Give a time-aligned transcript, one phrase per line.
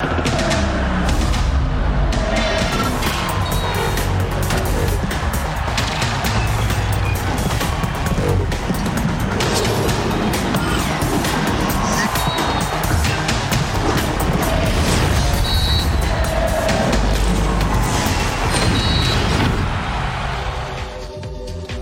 [0.00, 0.37] you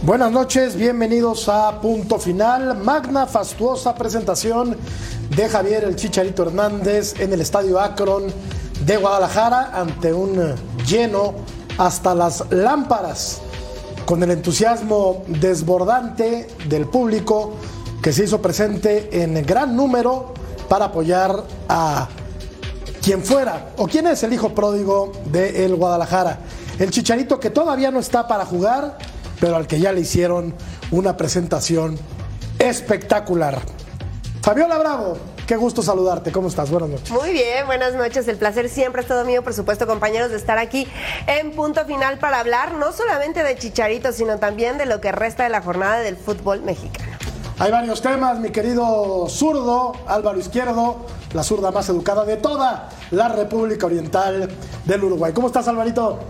[0.06, 2.76] Buenas noches, bienvenidos a Punto Final.
[2.76, 4.76] Magna, fastuosa presentación
[5.34, 8.32] de Javier el Chicharito Hernández en el Estadio Akron
[8.84, 10.54] de Guadalajara ante un
[10.86, 11.34] lleno
[11.76, 13.40] hasta las lámparas,
[14.04, 17.54] con el entusiasmo desbordante del público
[18.00, 20.34] que se hizo presente en gran número
[20.68, 22.06] para apoyar a
[23.02, 26.38] quien fuera o quien es el hijo pródigo de el Guadalajara.
[26.78, 28.98] El Chicharito que todavía no está para jugar
[29.40, 30.54] pero al que ya le hicieron
[30.90, 31.98] una presentación
[32.58, 33.60] espectacular.
[34.42, 36.30] Fabiola Bravo, qué gusto saludarte.
[36.30, 36.70] ¿Cómo estás?
[36.70, 37.10] Buenas noches.
[37.10, 38.28] Muy bien, buenas noches.
[38.28, 40.86] El placer siempre es todo mío, por supuesto, compañeros, de estar aquí
[41.26, 45.42] en punto final para hablar no solamente de Chicharito, sino también de lo que resta
[45.44, 47.16] de la jornada del fútbol mexicano.
[47.58, 53.28] Hay varios temas, mi querido zurdo, Álvaro Izquierdo, la zurda más educada de toda la
[53.28, 54.48] República Oriental
[54.84, 55.32] del Uruguay.
[55.32, 56.20] ¿Cómo estás, Alvarito?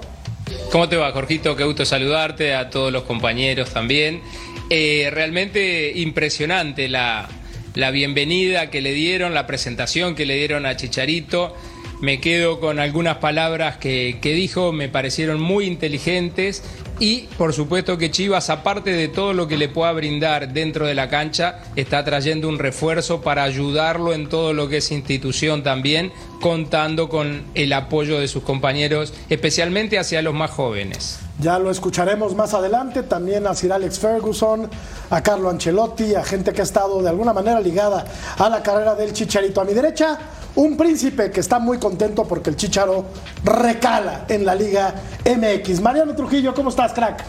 [0.76, 1.56] ¿Cómo te va, Jorgito?
[1.56, 4.20] Qué gusto saludarte, a todos los compañeros también.
[4.68, 7.30] Eh, realmente impresionante la,
[7.72, 11.56] la bienvenida que le dieron, la presentación que le dieron a Chicharito.
[12.02, 16.62] Me quedo con algunas palabras que, que, dijo, me parecieron muy inteligentes
[16.98, 20.94] y por supuesto que Chivas, aparte de todo lo que le pueda brindar dentro de
[20.94, 26.12] la cancha, está trayendo un refuerzo para ayudarlo en todo lo que es institución también,
[26.40, 31.20] contando con el apoyo de sus compañeros, especialmente hacia los más jóvenes.
[31.38, 34.70] Ya lo escucharemos más adelante, también a Sir Alex Ferguson,
[35.10, 38.06] a Carlo Ancelotti, a gente que ha estado de alguna manera ligada
[38.38, 39.60] a la carrera del Chicharito.
[39.60, 40.18] A mi derecha,
[40.56, 43.04] un príncipe que está muy contento porque el Chicharo
[43.44, 44.94] recala en la Liga
[45.24, 45.80] MX.
[45.80, 47.24] Mariano Trujillo, ¿cómo estás, crack?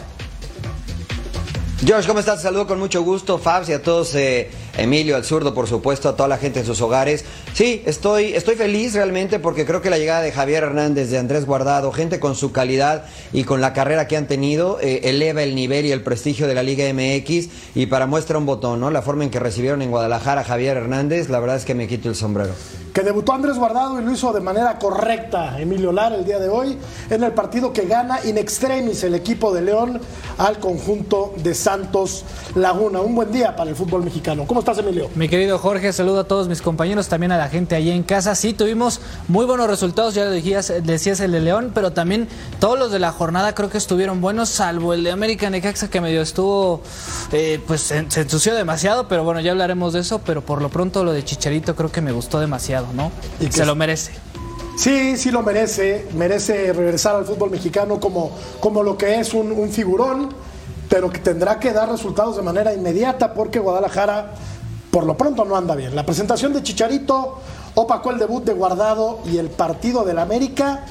[1.84, 2.42] George, ¿cómo estás?
[2.42, 6.16] Saludo con mucho gusto, Fabs, y a todos, eh, Emilio, al zurdo, por supuesto, a
[6.16, 7.24] toda la gente en sus hogares.
[7.54, 11.46] Sí, estoy, estoy feliz realmente porque creo que la llegada de Javier Hernández, de Andrés
[11.46, 15.54] Guardado, gente con su calidad y con la carrera que han tenido, eh, eleva el
[15.54, 17.48] nivel y el prestigio de la Liga MX.
[17.76, 18.90] Y para muestra un botón, ¿no?
[18.90, 21.86] La forma en que recibieron en Guadalajara a Javier Hernández, la verdad es que me
[21.86, 22.54] quito el sombrero
[22.98, 26.48] que debutó Andrés Guardado y lo hizo de manera correcta Emilio Lara el día de
[26.48, 26.76] hoy
[27.10, 30.00] en el partido que gana in extremis el equipo de León
[30.36, 32.24] al conjunto de Santos
[32.56, 33.00] Laguna.
[33.00, 34.46] Un buen día para el fútbol mexicano.
[34.48, 35.10] ¿Cómo estás, Emilio?
[35.14, 38.34] Mi querido Jorge, saludo a todos mis compañeros, también a la gente allí en casa.
[38.34, 42.26] Sí, tuvimos muy buenos resultados, ya lo decías, decías el de León, pero también
[42.58, 46.00] todos los de la jornada creo que estuvieron buenos, salvo el de América Necaxa que
[46.00, 46.80] medio estuvo,
[47.30, 50.68] eh, pues se, se ensució demasiado, pero bueno, ya hablaremos de eso, pero por lo
[50.68, 52.87] pronto lo de Chicharito creo que me gustó demasiado.
[52.92, 53.10] ¿No?
[53.40, 54.12] Y se lo merece.
[54.76, 56.06] Sí, sí lo merece.
[56.14, 60.28] Merece regresar al fútbol mexicano como, como lo que es un, un figurón,
[60.88, 64.34] pero que tendrá que dar resultados de manera inmediata porque Guadalajara
[64.90, 65.94] por lo pronto no anda bien.
[65.94, 67.40] La presentación de Chicharito
[67.74, 70.84] opacó el debut de Guardado y el partido del América.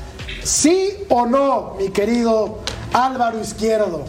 [0.43, 2.59] ¿Sí o no, mi querido
[2.93, 4.05] Álvaro Izquierdo?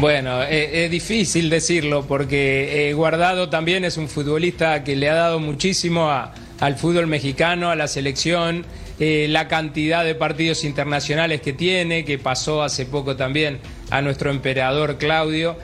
[0.00, 5.14] Bueno, eh, es difícil decirlo porque eh, Guardado también es un futbolista que le ha
[5.14, 8.64] dado muchísimo a, al fútbol mexicano, a la selección,
[9.00, 13.58] eh, la cantidad de partidos internacionales que tiene, que pasó hace poco también
[13.90, 15.56] a nuestro emperador Claudio.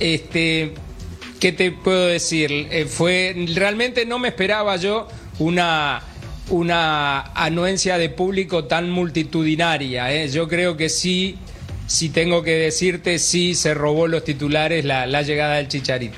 [0.00, 0.72] Este,
[1.38, 2.86] ¿Qué te puedo decir?
[2.88, 5.06] Fue realmente no me esperaba yo
[5.38, 6.02] una
[6.48, 10.26] una anuencia de público tan multitudinaria.
[10.26, 11.38] Yo creo que sí
[11.92, 16.16] si tengo que decirte, sí se robó los titulares la, la llegada del Chicharito.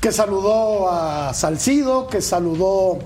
[0.00, 3.00] Que saludó a Salcido, que saludó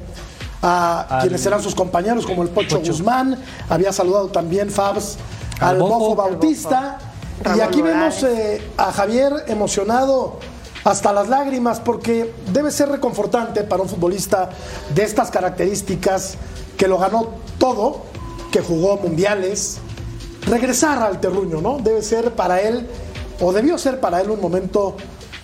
[0.63, 5.17] a quienes eran sus compañeros, como el Pocho, Guzmán, había saludado también Fabs
[5.59, 7.01] al, Bofo, Bautista.
[7.57, 10.39] Y aquí vemos eh, a Javier emocionado
[10.85, 14.51] hasta las lágrimas, porque debe ser reconfortante para un futbolista
[14.95, 16.37] de estas características,
[16.77, 18.05] que lo ganó todo,
[18.53, 19.81] que jugó mundiales,
[20.49, 21.79] regresar al terruño, ¿no?
[21.79, 22.87] Debe ser para él,
[23.41, 24.97] o debió ser para él un momento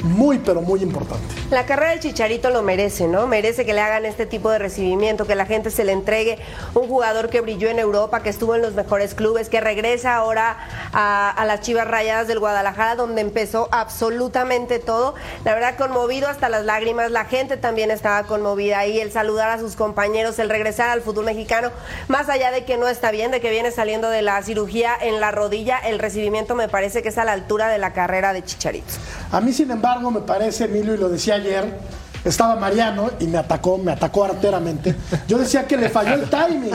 [0.04, 1.24] muy, pero muy importante.
[1.50, 3.26] La carrera del Chicharito lo merece, ¿no?
[3.26, 6.38] Merece que le hagan este tipo de recibimiento, que la gente se le entregue
[6.74, 10.58] un jugador que brilló en Europa, que estuvo en los mejores clubes, que regresa ahora
[10.92, 15.14] a, a las Chivas Rayadas del Guadalajara, donde empezó absolutamente todo.
[15.44, 19.58] La verdad, conmovido hasta las lágrimas, la gente también estaba conmovida y el saludar a
[19.58, 21.70] sus compañeros, el regresar al fútbol mexicano,
[22.08, 25.20] más allá de que no está bien, de que viene saliendo de la cirugía en
[25.20, 28.44] la rodilla, el recibimiento me parece que es a la altura de la carrera de
[28.44, 28.92] Chicharito.
[29.32, 31.78] A mí, sin embargo, me parece, Emilio, y lo decía ayer,
[32.24, 34.94] estaba Mariano y me atacó, me atacó arteramente.
[35.28, 36.72] Yo decía que le falló el timing,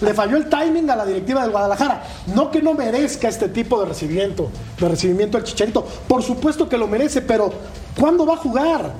[0.00, 2.04] le falló el timing a la directiva del Guadalajara.
[2.34, 4.48] No que no merezca este tipo de recibimiento,
[4.78, 5.84] de recibimiento al Chicharito.
[6.06, 7.52] Por supuesto que lo merece, pero
[7.98, 8.92] ¿cuándo va a jugar?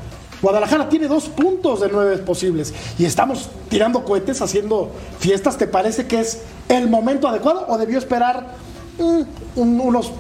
[0.42, 5.56] Guadalajara tiene dos puntos de nueve posibles y estamos tirando cohetes, haciendo fiestas.
[5.56, 8.54] ¿Te parece que es el momento adecuado o debió esperar
[8.98, 9.20] mm,
[9.56, 10.10] un- unos,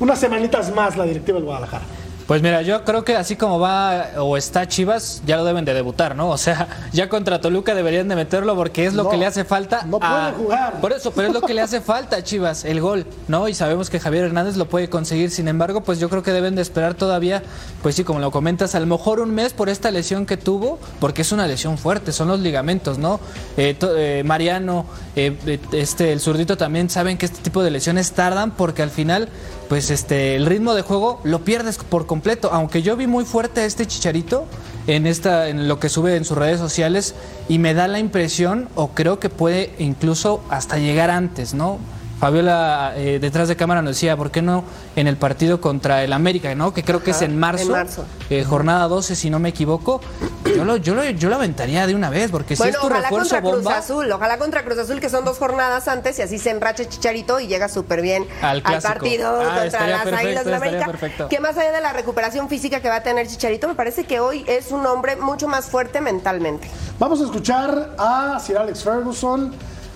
[0.00, 1.84] unas semanitas más la directiva del Guadalajara?
[2.30, 5.74] Pues mira, yo creo que así como va o está Chivas, ya lo deben de
[5.74, 6.28] debutar, ¿no?
[6.30, 9.42] O sea, ya contra Toluca deberían de meterlo porque es lo No, que le hace
[9.44, 9.82] falta.
[9.84, 10.80] no puede jugar.
[10.80, 13.48] Por eso, pero es lo que le hace falta a Chivas, el gol, ¿no?
[13.48, 15.32] Y sabemos que Javier Hernández lo puede conseguir.
[15.32, 17.42] Sin embargo, pues yo creo que deben de esperar todavía,
[17.82, 20.78] pues sí, como lo comentas, a lo mejor un mes por esta lesión que tuvo,
[21.00, 23.18] porque es una lesión fuerte, son los ligamentos, ¿no?
[23.56, 24.86] Eh, to- eh, Mariano,
[25.16, 28.90] eh, eh, este, el zurdito también saben que este tipo de lesiones tardan porque al
[28.90, 29.28] final
[29.68, 32.19] pues este el ritmo de juego lo pierdes por completo.
[32.50, 34.46] Aunque yo vi muy fuerte a este chicharito
[34.86, 37.14] en esta, en lo que sube en sus redes sociales,
[37.48, 41.78] y me da la impresión, o creo que puede incluso hasta llegar antes, ¿no?
[42.20, 44.62] Fabiola eh, detrás de cámara nos decía, ¿por qué no
[44.94, 46.74] en el partido contra el América, ¿no?
[46.74, 48.04] Que creo que es en marzo, en marzo.
[48.28, 50.02] eh, jornada 12, si no me equivoco.
[50.44, 53.02] Yo lo, yo lo, yo lo aventaría de una vez, porque si es tu ojalá
[53.02, 53.78] refuerzo contra Cruz bomba.
[53.78, 57.40] Azul, ojalá contra Cruz Azul, que son dos jornadas antes y así se enracha Chicharito
[57.40, 60.86] y llega súper bien Al partido Ah, contra las Águilas de América.
[60.86, 61.28] perfecto.
[61.28, 64.20] Que más allá de la recuperación física que va a tener Chicharito, me parece que
[64.20, 66.68] hoy es un hombre mucho más fuerte mentalmente.
[66.98, 69.54] Vamos a escuchar a Sir Alex Ferguson,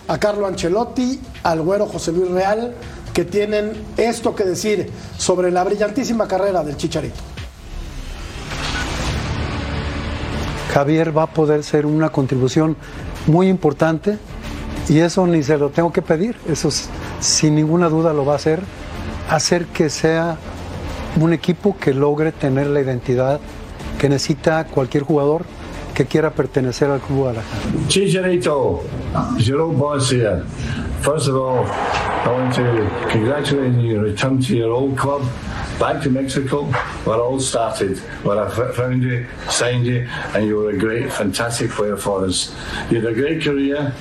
[0.08, 2.74] a Carlo Ancelotti, al güero José Luis Real,
[3.12, 7.20] que tienen esto que decir sobre la brillantísima carrera del Chicharito.
[10.72, 12.76] Javier va a poder ser una contribución
[13.26, 14.18] muy importante
[14.88, 16.68] y eso ni se lo tengo que pedir, eso
[17.20, 18.60] sin ninguna duda lo va a hacer,
[19.30, 20.36] hacer que sea
[21.20, 23.40] un equipo que logre tener la identidad
[23.98, 25.44] que necesita cualquier jugador
[25.94, 27.56] que quiera pertenecer al Club Guadalajara.
[27.88, 28.82] Chicharito,
[29.38, 29.76] Jerome
[30.10, 30.42] here.
[31.00, 35.22] First of all, I want to congratulate you on your return to your old club,
[35.78, 36.64] back to Mexico,
[37.04, 41.12] where it all started, where I found you, signed you, and you were a great,
[41.12, 42.54] fantastic player for us.
[42.90, 43.92] You had a great career.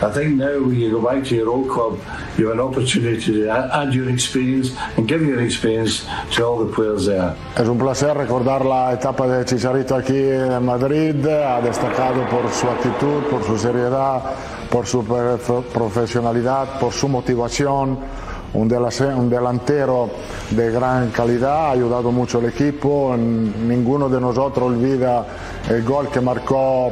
[0.00, 1.98] I think now when you go back to your old club,
[2.38, 6.06] you have an opportunity to add your experience and give your experience
[6.36, 7.34] to all the players there.
[7.56, 11.26] Es un placer recordar la etapa de Chicharito aquí en Madrid.
[11.26, 14.22] Ha destacado por su actitud, por su seriedad,
[14.70, 17.98] por su profe- profesionalidad, por su motivación.
[18.54, 20.08] Un, dela- un delantero
[20.50, 23.14] de gran calidad, ha ayudado mucho al equipo.
[23.16, 25.24] Ninguno de nosotros olvida
[25.68, 26.90] el gol que marcó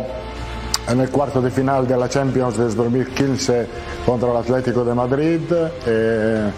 [0.89, 3.67] en el cuarto de final de la Champions desde 2015
[4.05, 5.41] contra el Atlético de Madrid.
[5.87, 6.51] Eh,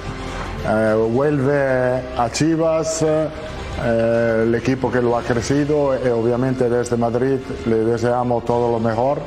[0.69, 7.39] eh, vuelve a Chivas, eh, el equipo que lo ha crecido y obviamente desde Madrid
[7.67, 9.19] le deseamos todo lo mejor.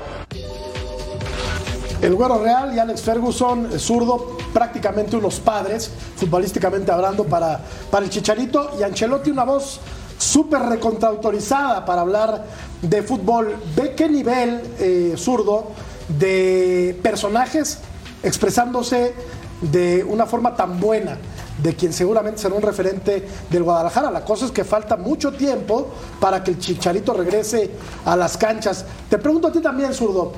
[2.01, 7.60] El Güero Real y Alex Ferguson, eh, zurdo, prácticamente unos padres, futbolísticamente hablando, para,
[7.91, 8.72] para el Chicharito.
[8.79, 9.79] Y Ancelotti, una voz
[10.17, 12.43] súper recontrautorizada para hablar
[12.81, 13.55] de fútbol.
[13.75, 15.67] ¿Ve qué nivel eh, zurdo
[16.08, 17.77] de personajes
[18.24, 19.13] expresándose
[19.62, 21.17] de una forma tan buena?
[21.62, 24.10] de quien seguramente será un referente del Guadalajara.
[24.10, 25.89] La cosa es que falta mucho tiempo
[26.20, 27.70] para que el Chicharito regrese
[28.03, 28.84] a las canchas.
[29.08, 30.31] Te pregunto a ti también, zurdo,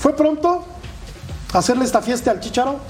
[0.00, 0.64] ¿fue pronto
[1.58, 2.80] hacerle esta fiesta al Chicharo?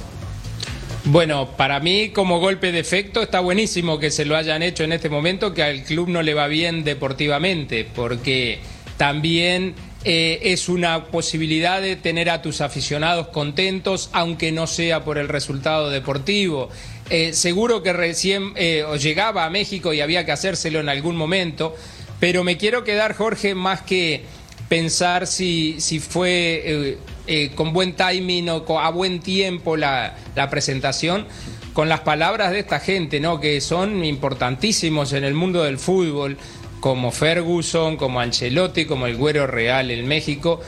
[1.07, 4.93] Bueno, para mí como golpe de efecto está buenísimo que se lo hayan hecho en
[4.93, 8.61] este momento, que al club no le va bien deportivamente, porque
[8.97, 15.19] también eh, es una posibilidad de tener a tus aficionados contentos, aunque no sea por
[15.19, 16.71] el resultado deportivo.
[17.11, 21.77] Eh, seguro que recién eh, llegaba a México y había que hacérselo en algún momento,
[22.19, 24.25] pero me quiero quedar, Jorge, más que
[24.71, 30.51] pensar si, si fue eh, con buen timing o co- a buen tiempo la, la
[30.51, 31.27] presentación,
[31.73, 33.41] con las palabras de esta gente, ¿no?
[33.41, 36.37] que son importantísimos en el mundo del fútbol,
[36.81, 40.61] como Ferguson, como Ancelotti, como el Güero Real en México,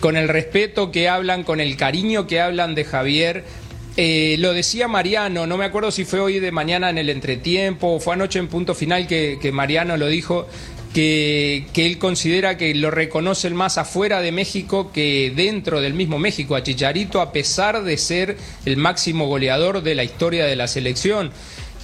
[0.00, 3.44] con el respeto que hablan, con el cariño que hablan de Javier,
[3.96, 7.88] eh, lo decía Mariano, no me acuerdo si fue hoy de mañana en el entretiempo
[7.94, 10.46] o fue anoche en punto final que Mariano lo dijo,
[10.92, 16.54] que, él considera que lo reconocen más afuera de México que dentro del mismo México,
[16.54, 21.30] a Chicharito, a pesar de ser el máximo goleador de la historia de la selección.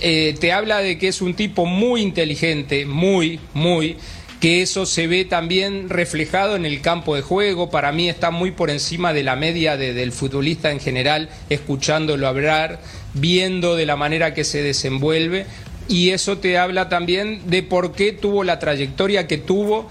[0.00, 3.96] Eh, te habla de que es un tipo muy inteligente, muy, muy
[4.40, 7.70] que eso se ve también reflejado en el campo de juego.
[7.70, 12.28] Para mí está muy por encima de la media de, del futbolista en general, escuchándolo
[12.28, 12.80] hablar,
[13.14, 15.46] viendo de la manera que se desenvuelve.
[15.88, 19.88] Y eso te habla también de por qué tuvo la trayectoria que tuvo,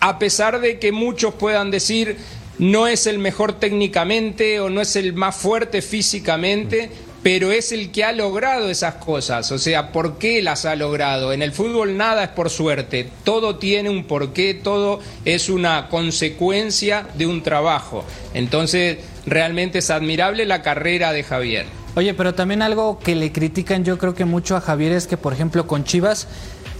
[0.00, 2.16] a pesar de que muchos puedan decir
[2.58, 6.90] no es el mejor técnicamente o no es el más fuerte físicamente,
[7.22, 9.50] pero es el que ha logrado esas cosas.
[9.52, 11.32] O sea, ¿por qué las ha logrado?
[11.32, 17.06] En el fútbol nada es por suerte, todo tiene un porqué, todo es una consecuencia
[17.14, 18.04] de un trabajo.
[18.32, 21.66] Entonces, realmente es admirable la carrera de Javier.
[21.96, 25.16] Oye, pero también algo que le critican yo creo que mucho a Javier es que,
[25.16, 26.28] por ejemplo, con Chivas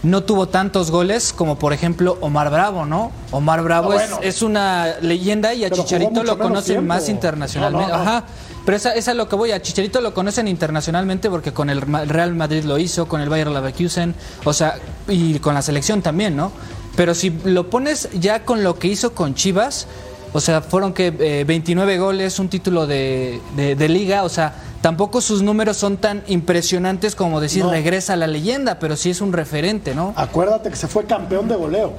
[0.03, 3.11] no tuvo tantos goles como por ejemplo Omar Bravo, ¿no?
[3.33, 4.19] Omar Bravo Ah, es, bueno.
[4.23, 6.89] es una leyenda y a Chicharito lo conocen tiempo.
[6.89, 7.91] más internacionalmente.
[7.91, 8.11] No, no, no.
[8.11, 8.25] Ajá.
[8.67, 11.81] Pero esa, esa es lo que voy, a Chicharito lo conocen internacionalmente porque con el
[11.81, 14.77] Real Madrid lo hizo, con el Bayer Leverkusen, o sea,
[15.09, 16.53] y con la selección también, ¿no?
[16.95, 19.87] Pero si lo pones ya con lo que hizo con Chivas,
[20.37, 24.55] o sea, fueron que eh, 29 goles, un título de, de- de liga, o sea,
[24.81, 27.71] tampoco sus números son tan impresionantes como decir No.
[27.71, 30.13] regresa a la leyenda, pero sí es un referente, ¿no?
[30.17, 31.93] Acuérdate que se fue campeón de goleo.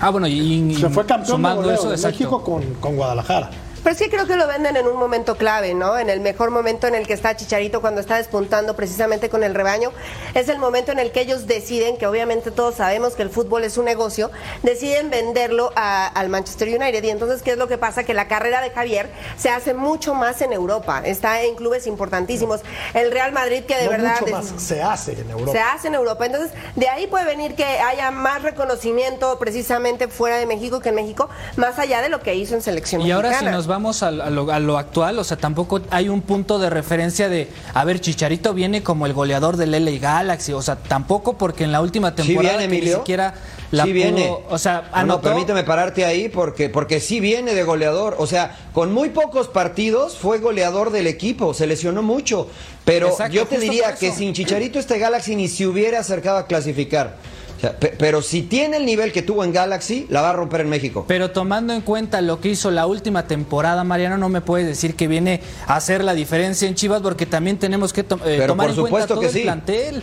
[0.00, 0.32] Ah, bueno, y,
[0.70, 2.18] y- Se fue campeón de sumando goleo eso, de exacto.
[2.18, 3.50] México con, con Guadalajara.
[3.82, 5.98] Pero sí creo que lo venden en un momento clave, ¿no?
[5.98, 9.54] En el mejor momento en el que está Chicharito cuando está despuntando precisamente con el
[9.54, 9.90] rebaño.
[10.34, 13.64] Es el momento en el que ellos deciden, que obviamente todos sabemos que el fútbol
[13.64, 14.30] es un negocio,
[14.62, 17.02] deciden venderlo a- al Manchester United.
[17.02, 18.04] Y entonces, ¿qué es lo que pasa?
[18.04, 21.02] Que la carrera de Javier se hace mucho más en Europa.
[21.04, 22.60] Está en clubes importantísimos.
[22.94, 24.20] El Real Madrid, que de no verdad...
[24.20, 25.52] mucho es- más, se hace en Europa.
[25.52, 26.26] se hace en Europa.
[26.26, 30.94] Entonces, de ahí puede venir que haya más reconocimiento precisamente fuera de México que en
[30.94, 34.08] México, más allá de lo que hizo en selección Y ahora si nos vamos a,
[34.08, 37.84] a lo, a lo actual, o sea, tampoco hay un punto de referencia de, a
[37.84, 41.80] ver, Chicharito viene como el goleador del LA Galaxy, o sea, tampoco porque en la
[41.80, 42.98] última ¿Sí temporada viene, que ni Emilio?
[42.98, 43.34] siquiera
[43.70, 44.30] la sí pudo- viene.
[44.50, 48.16] o sea, No, no, permíteme pararte ahí porque, porque sí viene de goleador.
[48.18, 52.48] O sea, con muy pocos partidos fue goleador del equipo, se lesionó mucho.
[52.84, 56.46] Pero Exacto, yo te diría que sin Chicharito este Galaxy ni se hubiera acercado a
[56.46, 57.16] clasificar.
[57.62, 60.68] Sea, pero si tiene el nivel que tuvo en Galaxy, la va a romper en
[60.68, 61.04] México.
[61.08, 64.96] Pero tomando en cuenta lo que hizo la última temporada, Mariano, no me puedes decir
[64.96, 68.48] que viene a hacer la diferencia en Chivas porque también tenemos que to- eh, Pero
[68.48, 69.40] tomar por en cuenta todo que el sí.
[69.42, 70.02] plantel.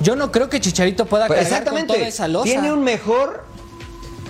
[0.00, 1.94] Yo no creo que Chicharito pueda Pues cargar con exactamente.
[1.94, 2.44] toda esa losa.
[2.44, 3.44] Tiene un mejor.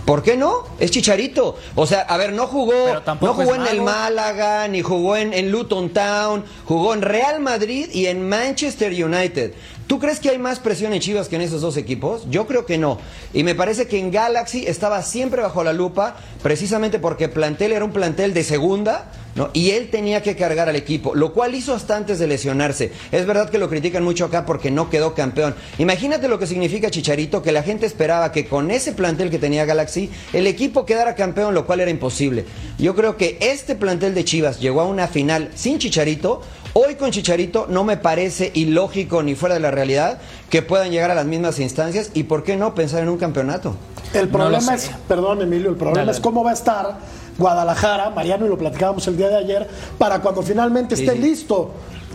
[0.05, 0.65] ¿Por qué no?
[0.81, 1.57] Es Chicharito.
[1.75, 2.73] O sea, a ver, no jugó,
[3.21, 3.83] no jugó en el.
[3.83, 9.53] Málaga, ni jugó en, en Luton Town, jugó en Real Madrid y en Manchester United.
[9.89, 12.27] ¿Tú crees que hay más presión en Chivas que en esos dos equipos?
[12.29, 12.99] Yo creo que no.
[13.33, 17.73] Y me parece que en Galaxy estaba siempre bajo la lupa, precisamente porque el plantel
[17.73, 19.49] era un plantel de segunda, ¿no?
[19.55, 22.93] Y él tenía que cargar al equipo, lo cual hizo hasta antes de lesionarse.
[23.13, 25.55] Es verdad que lo critican mucho acá porque no quedó campeón.
[25.79, 29.65] Imagínate lo que significa Chicharito, que la gente esperaba que con ese plantel que tenía
[29.65, 32.45] Galaxy, el equipo quedara campeón, lo cual era imposible.
[32.79, 36.43] Yo creo que este plantel de Chivas llegó a una final sin Chicharito.
[36.81, 40.19] Hoy con Chicharito no me parece ilógico ni fuera de la realidad
[40.49, 43.75] que puedan llegar a las mismas instancias y por qué no pensar en un campeonato.
[44.15, 46.99] El problema es, perdón Emilio, el problema Dale, es cómo va a estar
[47.37, 49.69] Guadalajara, Mariano y lo platicábamos el día de ayer,
[49.99, 51.21] para cuando finalmente Sí, esté sí.
[51.21, 51.73] listo,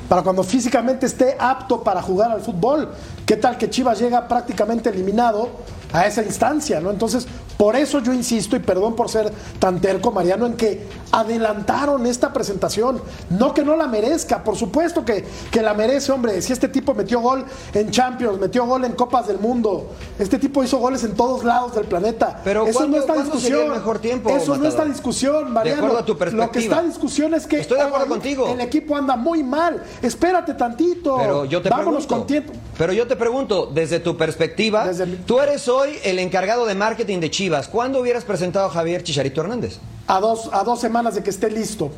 [0.08, 2.88] para cuando físicamente esté apto para jugar al fútbol.
[3.25, 5.50] ¿Qué tal que Chivas llega prácticamente eliminado
[5.91, 6.79] a esa instancia?
[6.79, 6.89] ¿no?
[6.89, 7.27] Entonces,
[7.63, 12.34] por eso yo insisto, y perdón por ser tan terco, Mariano, en que adelantaron esta
[12.34, 13.01] presentación.
[13.29, 16.41] No que no la merezca, por supuesto que, que la merece, hombre.
[16.41, 20.62] Si este tipo metió gol en Champions, metió gol en Copas del Mundo, este tipo
[20.62, 22.41] hizo goles en todos lados del planeta.
[22.43, 23.70] Pero eso ¿cuándo- no está discusión.
[23.72, 25.77] mejor tiempo, Eso no está discusión, Mariano.
[25.84, 26.63] acuerdo a tu Lo que perspectiva.
[26.75, 28.48] está en discusión es que Estoy de acuerdo hoy contigo.
[28.50, 29.82] el equipo anda muy mal.
[30.01, 31.15] Espérate tantito.
[31.17, 32.51] Pero yo te Vámonos pregunto, con tiempo.
[32.77, 37.20] Pero yo te pregunto, desde tu perspectiva, Desde tú eres hoy el encargado de marketing
[37.22, 37.52] de Chivas.
[37.62, 39.77] ¿Cuándo hubieras presentado a Javier Chicharito Hernández?
[40.07, 41.91] A dos, a dos semanas de que esté listo.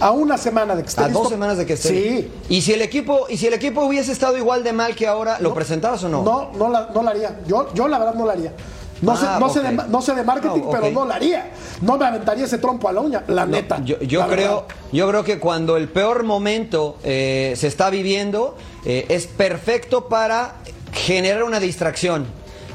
[0.00, 1.20] A una semana de que esté A listo.
[1.20, 1.88] dos semanas de que esté.
[1.88, 2.32] Sí.
[2.48, 5.38] Y si el equipo, y si el equipo hubiese estado igual de mal que ahora,
[5.40, 6.22] ¿lo presentabas o no?
[6.22, 7.40] No, no la, no la haría.
[7.46, 8.52] Yo, yo la verdad no la haría.
[9.00, 11.52] No, sé, Ah, sé de, no sé de marketing, pero no la haría.
[11.82, 13.80] No me aventaría ese trompo a la uña, la No, neta.
[13.84, 14.76] Yo, yo la creo, verdad.
[14.92, 20.54] yo creo que cuando el peor momento eh, se está viviendo, eh, es perfecto para
[20.92, 22.26] generar una distracción.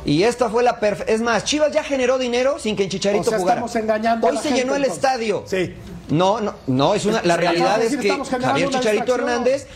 [0.06, 1.12] Y esta fue la perfecta.
[1.12, 3.66] Es más, Chivas ya generó dinero sin que el Chicharito O sea, jugara.
[3.66, 5.04] estamos engañando a Hoy la se gente, llenó el entonces.
[5.04, 5.44] estadio.
[5.46, 5.76] Sí.
[6.10, 8.10] No, no, no, es una, la realidad es que
[8.42, 9.68] Javier Chicharito Hernández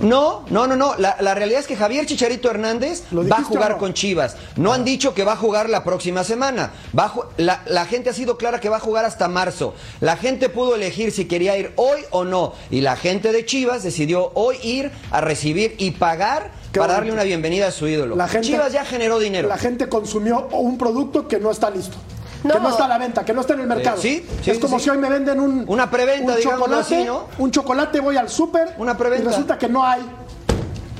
[0.00, 0.94] no, no, no, no.
[0.96, 3.78] La, la, realidad es que Javier Chicharito Hernández va a jugar no?
[3.78, 4.36] con Chivas.
[4.56, 6.70] No han dicho que va a jugar la próxima semana.
[6.96, 9.74] Va la, la, gente ha sido clara que va a jugar hasta marzo.
[10.00, 12.54] La gente pudo elegir si quería ir hoy o no.
[12.70, 17.00] Y la gente de Chivas decidió hoy ir a recibir y pagar Qué para bonito.
[17.00, 18.14] darle una bienvenida a su ídolo.
[18.14, 19.48] La gente, Chivas ya generó dinero.
[19.48, 21.96] La gente consumió un producto que no está listo.
[22.44, 22.54] No.
[22.54, 24.00] Que no está a la venta, que no está en el mercado.
[24.00, 24.84] Sí, sí es como sí.
[24.84, 27.26] si hoy me venden un, una preventa, un chocolate, así, ¿no?
[27.38, 29.24] un chocolate, voy al súper una preventa.
[29.24, 30.02] y resulta que no hay.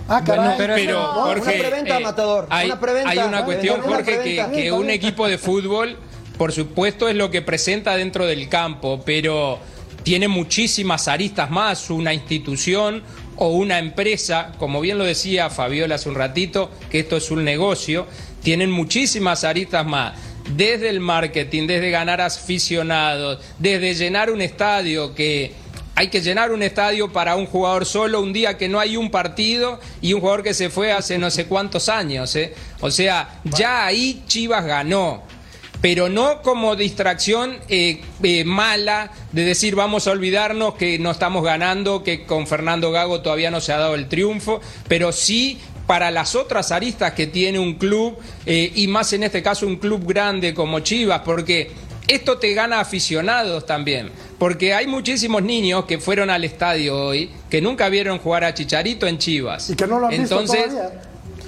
[0.08, 0.40] Ah, caray.
[0.40, 2.46] Bueno, pero, pero no, Jorge, una preventa, eh, Matador.
[2.50, 5.98] Hay, una preventa, hay una cuestión, una Jorge, que, que un equipo de fútbol,
[6.38, 9.58] por supuesto, es lo que presenta dentro del campo, pero
[10.02, 13.02] tiene muchísimas aristas más, una institución
[13.38, 17.44] o una empresa, como bien lo decía Fabiola hace un ratito, que esto es un
[17.44, 18.06] negocio,
[18.42, 20.14] tienen muchísimas aristas más
[20.56, 25.52] desde el marketing, desde ganar aficionados, desde llenar un estadio que
[25.94, 29.10] hay que llenar un estadio para un jugador solo un día que no hay un
[29.10, 32.36] partido y un jugador que se fue hace no sé cuántos años.
[32.36, 32.54] ¿eh?
[32.80, 35.24] O sea, ya ahí Chivas ganó.
[35.80, 41.44] Pero no como distracción eh, eh, mala de decir vamos a olvidarnos que no estamos
[41.44, 45.58] ganando, que con Fernando Gago todavía no se ha dado el triunfo, pero sí
[45.88, 49.76] para las otras aristas que tiene un club eh, y más en este caso un
[49.76, 51.70] club grande como Chivas, porque
[52.06, 57.60] esto te gana aficionados también, porque hay muchísimos niños que fueron al estadio hoy que
[57.60, 59.70] nunca vieron jugar a Chicharito en Chivas.
[59.70, 61.02] Y que no lo han entonces, visto todavía.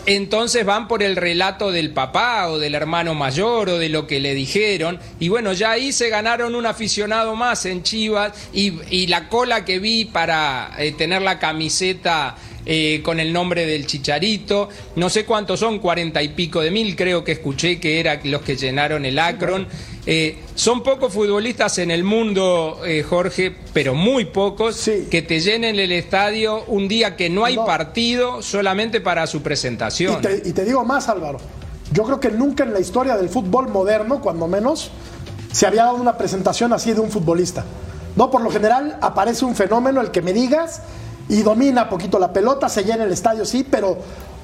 [0.07, 4.21] Entonces van por el relato del papá o del hermano mayor o de lo que
[4.21, 4.99] le dijeron.
[5.19, 9.79] Y bueno, ya ahí se ganaron un aficionado más en Chivas y, la cola que
[9.79, 12.37] vi para eh, tener la camiseta
[12.67, 14.69] eh, con el nombre del Chicharito.
[14.97, 18.43] No sé cuántos son, cuarenta y pico de mil, creo que escuché que eran los
[18.43, 19.67] que llenaron el Akron.
[20.07, 25.07] Eh, son pocos futbolistas en el mundo, eh, Jorge, pero muy pocos, Sí.
[25.11, 27.67] que te llenen el estadio un día que no hay No.
[27.67, 30.19] partido solamente para su presentación.
[30.19, 31.39] Y te, y te digo más, Álvaro.
[31.93, 34.91] Yo creo que nunca en la historia del fútbol moderno, cuando menos,
[35.53, 37.65] se había dado una presentación así de un futbolista.
[38.17, 40.83] No, por lo general aparece un fenómeno, el que me digas,
[41.31, 43.97] y domina poquito la pelota, se llena el estadio, sí, pero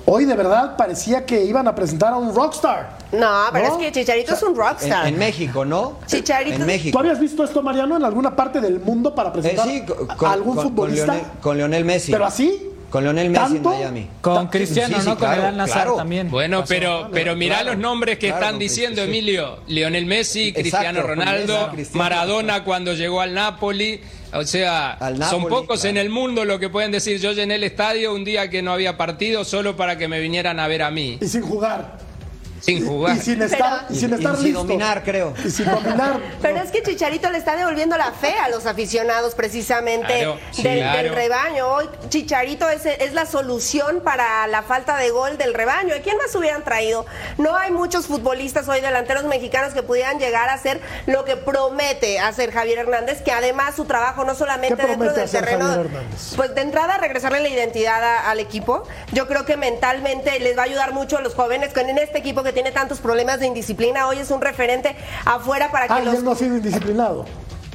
[0.07, 2.97] hoy de verdad parecía que iban a presentar a un rockstar.
[3.13, 3.73] No, pero ¿No?
[3.73, 5.07] es que Chicharito es un rockstar.
[5.09, 5.99] en México, ¿no?
[6.07, 6.99] Chicharito- En ¿Tú México.
[6.99, 10.65] habías visto esto, Mariano, en alguna parte del mundo para Eh, presentar a algún con-
[10.65, 11.07] futbolista?
[11.07, 12.13] Con Lionel, con Lionel Messi.
[12.13, 12.63] ¿Pero así?
[12.89, 13.73] Con Lionel Messi ¿Tanto?
[13.73, 14.09] en Miami.
[14.21, 15.17] Con Cristiano, Sí, sí, ¿no?
[15.19, 15.97] claro, con Nazar claro.
[15.97, 16.31] también.
[16.31, 19.03] Bueno, pero, pero mirá claro, los nombres que claro, están diciendo.
[19.03, 19.59] Emilio.
[19.67, 21.73] Lionel Messi, Cristiano Ronaldo.
[21.95, 24.01] Maradona cuando llegó al Napoli.
[24.33, 24.99] O sea,
[25.31, 25.91] son pocos claro.
[25.91, 27.21] en el mundo lo que pueden decir.
[27.21, 30.61] Yo llené el estadio un día que no había partido solo para que me vinieran
[30.61, 31.99] a ver a mí, Y sin jugar.
[32.67, 33.17] Sin jugar.
[33.17, 35.33] Y sin estar, y sin Y- estar y sin dominar, creo.
[35.45, 36.21] Y sin dominar.
[36.43, 40.63] Pero es que Chicharito le está devolviendo la fe a los aficionados precisamente Claro, sí,
[40.63, 41.03] del, claro.
[41.03, 41.69] del rebaño.
[41.69, 45.95] Hoy Chicharito es, es la solución para la falta de gol del rebaño.
[45.95, 47.07] ¿A quién más hubieran traído?
[47.39, 52.19] No hay muchos futbolistas hoy delanteros mexicanos que pudieran llegar a hacer lo que promete
[52.19, 55.87] hacer Javier Hernández, que además su trabajo no solamente ¿Qué dentro del hacer terreno, Javier
[55.87, 56.33] Hernández?
[56.37, 58.83] pues de entrada regresarle la identidad a- al equipo.
[59.13, 62.19] Yo creo que mentalmente les va a ayudar mucho a los jóvenes con en este
[62.19, 64.09] equipo que tiene tantos problemas de indisciplina.
[64.09, 67.27] Hoy es un referente afuera para que Ah, y los él no ha sido indisciplinado.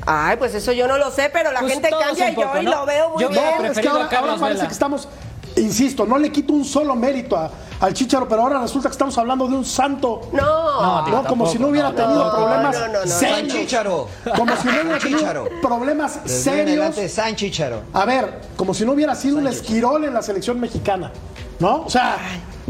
[0.08, 2.66] Ay, pues eso yo no lo sé, pero la Pues gente cambia y yo hoy
[2.66, 2.72] ¿no?
[2.72, 3.44] lo veo muy Yo bien.
[3.60, 4.66] No, es que ahora, parece Vela.
[4.68, 5.08] que estamos,
[5.58, 9.16] insisto, no le quito un solo mérito a- al Chicharo, pero ahora resulta que estamos
[9.20, 10.22] hablando de un santo.
[10.34, 13.08] No, No, como si no hubiera tenido no, problemas no, no, no, no.
[13.08, 13.54] San serios.
[13.54, 14.08] Chicharo.
[14.36, 16.68] Como si no hubiera tenido problemas serios.
[16.68, 17.84] adelante, San Chicharo.
[17.94, 21.12] A ver, como si no hubiera sido un esquirol en la selección mexicana.
[21.60, 21.84] ¿No?
[21.86, 22.18] O sea.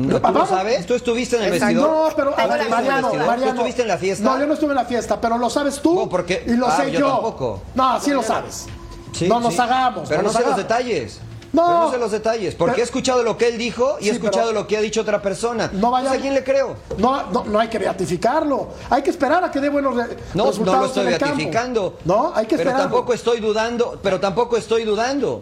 [0.08, 0.86] ¿No, ¿Tú lo sabes?
[0.86, 1.76] ¿Tú estuviste en el Exacto.
[1.76, 2.10] vestidor?
[2.10, 3.12] No, pero a ver, Mariano.
[3.12, 4.24] ¿Tú estuviste en la fiesta?
[4.24, 5.94] No, yo no estuve en la fiesta, pero lo sabes tú.
[5.96, 7.08] No, porque- Y lo ah, sé yo yo.
[7.10, 7.62] tampoco.
[7.76, 8.66] No, sí lo sabes.
[9.14, 9.60] Sí, no nos sí.
[9.60, 10.08] hagamos.
[10.10, 11.20] Pero no, nos sé los detalles.
[11.54, 11.66] No.
[11.68, 12.56] Pero no sé los detalles.
[12.56, 14.82] Porque Pero- he escuchado lo que él dijo y he escuchado pero- lo que ha
[14.82, 15.70] dicho otra persona.
[15.74, 16.78] No vaya- ¿A quién le creo?
[16.98, 18.70] No, no, no hay que beatificarlo.
[18.90, 20.66] Hay que esperar a que dé buenos re- No, resultados.
[20.66, 21.98] no lo estoy beatificando.
[22.06, 22.82] No, hay que Pero esperar.
[22.90, 25.42] tampoco estoy dudando, pero tampoco estoy dudando.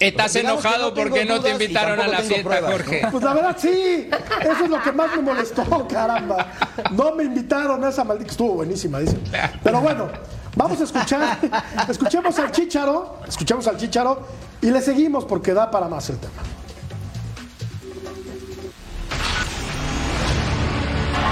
[0.00, 3.08] Estás enojado no porque no te invitaron a la fiesta, pruebas, Jorge.
[3.10, 4.08] Pues la verdad sí,
[4.40, 6.52] eso es lo que más me molestó, caramba.
[6.92, 9.18] No me invitaron a esa maldita, estuvo buenísima, dice.
[9.62, 10.08] Pero bueno,
[10.54, 11.38] vamos a escuchar,
[11.88, 14.22] escuchemos al Chicharo, escuchemos al Chicharo
[14.62, 16.32] y le seguimos porque da para más el tema.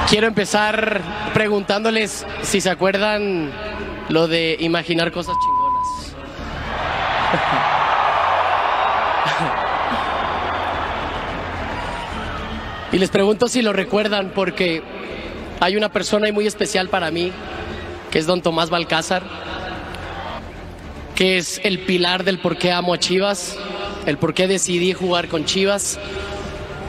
[0.08, 1.02] Quiero empezar
[1.34, 3.50] preguntándoles si se acuerdan
[4.08, 6.14] lo de imaginar cosas chingonas.
[12.96, 14.82] Y les pregunto si lo recuerdan porque
[15.60, 17.30] hay una persona muy especial para mí,
[18.10, 19.22] que es don Tomás Balcázar.
[21.14, 23.58] que es el pilar del por qué amo a Chivas,
[24.06, 25.98] el por qué decidí jugar con Chivas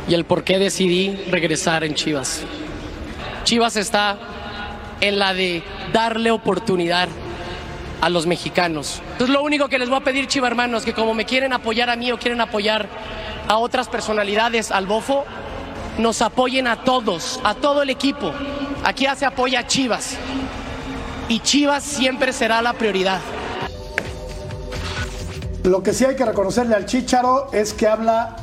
[0.07, 2.45] y el por qué decidí regresar en Chivas.
[3.43, 4.17] Chivas está
[5.01, 7.09] en la de darle oportunidad
[7.99, 9.01] a los mexicanos.
[9.19, 11.89] Es lo único que les voy a pedir, Chiva hermanos, que como me quieren apoyar
[11.89, 12.87] a mí o quieren apoyar
[13.49, 15.25] a otras personalidades al bofo,
[15.97, 18.31] nos apoyen a todos, a todo el equipo.
[18.83, 20.15] Aquí ya se apoya a Chivas.
[21.29, 23.19] Y Chivas siempre será la prioridad.
[25.63, 28.37] Lo que sí hay que reconocerle al Chicharo es que habla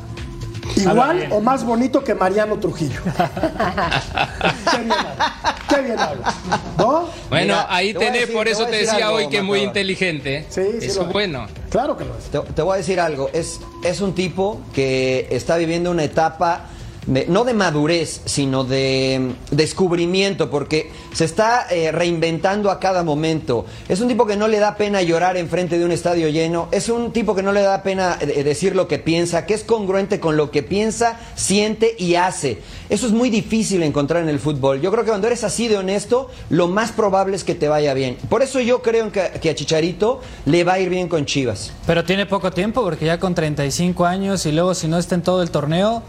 [0.76, 3.00] igual o más bonito que Mariano Trujillo.
[4.70, 5.56] qué bien habla.
[5.68, 6.34] Qué bien habla.
[6.76, 7.08] ¿No?
[7.30, 9.42] Bueno, Mira, ahí te tenés, decir- por eso te decir decía algo, hoy que es
[9.42, 10.44] muy inteligente.
[10.50, 11.12] Sí, sí Eso lo es es.
[11.14, 11.46] bueno.
[11.70, 12.24] Claro que lo es.
[12.24, 16.66] Te, te voy a decir algo, es, es un tipo que está viviendo una etapa,
[17.06, 23.66] no de madurez, sino de mm, descubrimiento, porque se está eh, reinventando a cada momento.
[23.88, 26.88] Es un tipo que no le da pena llorar enfrente de un estadio lleno, es
[26.88, 30.20] un tipo que no le da pena eh, decir lo que piensa, que es congruente
[30.20, 32.58] con lo que piensa, siente y hace.
[32.88, 34.80] Eso es muy difícil encontrar en el fútbol.
[34.80, 37.94] Yo creo que cuando eres así de honesto, lo más probable es que te vaya
[37.94, 38.16] bien.
[38.28, 41.72] Por eso yo creo que, que a Chicharito le va a ir bien con Chivas.
[41.86, 45.22] Pero tiene poco tiempo porque ya con 35 años y luego si no está en
[45.22, 46.02] todo el torneo,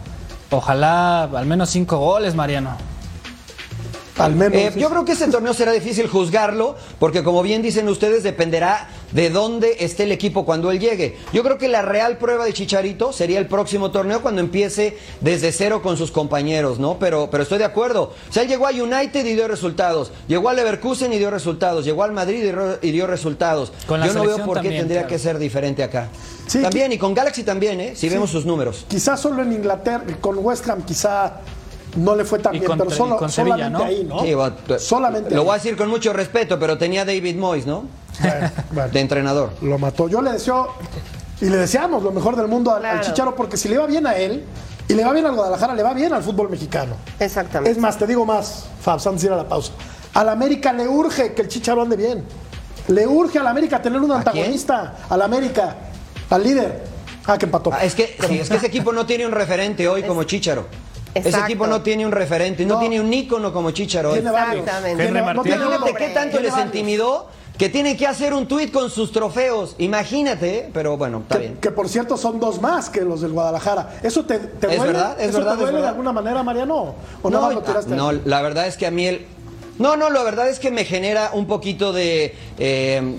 [0.50, 2.72] ojalá al menos 5 goles, Mariano.
[4.18, 4.58] Al menos.
[4.58, 8.88] Eh, yo creo que ese torneo será difícil juzgarlo, porque como bien dicen ustedes, dependerá
[9.12, 11.18] de dónde esté el equipo cuando él llegue.
[11.34, 15.52] Yo creo que la real prueba de Chicharito sería el próximo torneo cuando empiece desde
[15.52, 16.98] cero con sus compañeros, ¿no?
[17.00, 18.14] Pero, pero estoy de acuerdo.
[18.30, 21.84] O sea, él llegó a United y dio resultados, llegó al Leverkusen y dio resultados,
[21.86, 23.74] llegó al Madrid y dio resultados.
[23.86, 25.14] Con la Yo no veo por qué también, tendría claro.
[25.14, 26.10] que ser diferente acá.
[26.48, 27.94] Sí, también, y con Galaxy también, ¿eh?
[27.96, 28.86] Si vemos sus números.
[28.88, 31.42] Quizás solo en Inglaterra, con West Ham quizá
[31.96, 33.86] no le fue tan Y bien, con- pero solo, y con Sevilla, solamente ¿no?
[33.86, 34.20] ahí, ¿no?
[34.22, 35.46] Sí, va- solamente Lo ahí.
[35.46, 37.86] voy a decir con mucho respeto, pero tenía David Moyes, ¿no?
[38.22, 39.52] Bueno, bueno, De entrenador.
[39.62, 40.08] lo mató.
[40.08, 40.70] Yo le deseo
[41.42, 43.02] y le deseamos lo mejor del mundo al.
[43.02, 44.44] Chicharo porque si le va bien a él
[44.88, 46.96] y le va bien al Guadalajara, le va bien al fútbol mexicano.
[47.20, 47.72] Exactamente.
[47.72, 49.72] Es más, te digo más, Fabs, antes de ir a la pausa.
[50.14, 52.24] Al América le urge que el Chicharo ande bien.
[52.88, 54.96] Le urge al América tener un antagonista.
[55.10, 55.76] Al América,
[56.30, 56.84] al líder.
[57.26, 57.72] Ah, que empató.
[57.74, 60.68] Ah, es que sí, es que ese equipo no tiene un referente hoy como Chicharo.
[61.16, 62.80] Ese equipo no tiene un referente, no, No.
[62.82, 64.12] tiene un ícono como Chicharo.
[64.14, 64.30] Tiene.
[64.30, 65.04] Exactamente.
[65.04, 66.66] Tiene- Henry no tiene Imagínate qué tanto tiene les varios.
[66.68, 69.76] intimidó que tienen que hacer un tuit con sus trofeos.
[69.78, 71.58] Imagínate, pero bueno, está Que, bien.
[71.58, 73.98] que, por cierto son dos más que los del Guadalajara.
[74.04, 74.92] ¿Eso te, te Es duele?
[74.92, 76.96] verdad, es ¿Eso verdad, te es duele de alguna manera, Mariano?
[77.22, 77.96] ¿O no, lo tiraste?
[77.96, 79.26] no, la verdad es que a mí el...
[79.80, 83.18] No, no, la verdad es que me genera un poquito de, eh,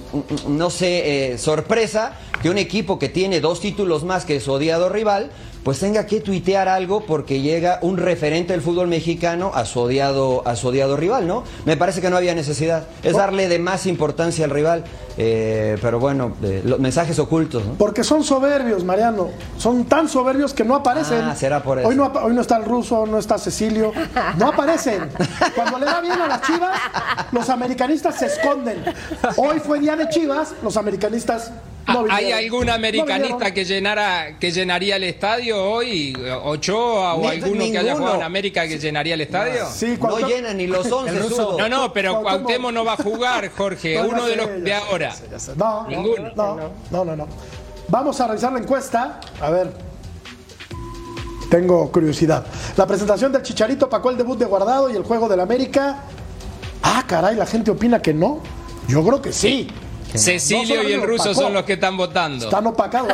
[0.49, 4.89] no sé, eh, sorpresa que un equipo que tiene dos títulos más que su odiado
[4.89, 5.31] rival,
[5.67, 10.47] pues tenga que tuitear algo porque llega un referente del fútbol mexicano a su odiado,
[10.47, 11.43] a su odiado rival, ¿no?
[11.65, 12.85] Me parece que no había necesidad.
[13.03, 14.85] Es darle de más importancia al rival,
[15.19, 17.73] eh, pero bueno, eh, los mensajes ocultos, ¿no?
[17.75, 19.31] Porque son soberbios, Mariano.
[19.59, 21.23] Son tan soberbios que no aparecen.
[21.25, 21.89] Ah, será por eso.
[21.89, 23.93] Hoy no, apa- hoy no está el ruso, no está Cecilio.
[24.39, 25.11] No aparecen.
[25.57, 26.79] Cuando le da bien a las chivas,
[27.33, 28.85] los americanistas se esconden.
[29.37, 31.51] Hoy fue día de chivas, los americanistas
[31.87, 32.39] ¿Hay vinieron.
[32.45, 36.17] algún No americanista que llenara que llenaría el estadio hoy?
[36.45, 37.97] ¿Ochoa o Ni- alguno que haya ninguno.
[37.99, 39.67] jugado en América que llenaría el estadio?
[39.73, 41.59] Sí, No llenan ni los 11 zurdos.
[41.59, 43.95] No, no, pero Cuauhtémoc- no va a jugar, Jorge.
[44.03, 45.15] No, Uno de los de sé, ahora.
[45.57, 46.33] No, no, Ninguno.
[46.35, 46.57] No,
[46.91, 47.29] no, no, no.
[47.89, 49.21] Vamos a revisar la encuesta.
[49.41, 49.73] A ver.
[51.51, 52.45] Tengo curiosidad.
[52.77, 56.01] La presentación del Chicharito pacó el debut de Guardado y el juego del América.
[56.83, 58.41] Ah, caray, la gente opina que no.
[58.89, 59.69] Yo creo que sí.
[60.19, 61.41] Cecilio No, y el ruso opacó.
[61.43, 62.45] son los que están votando.
[62.45, 63.13] Están opacados.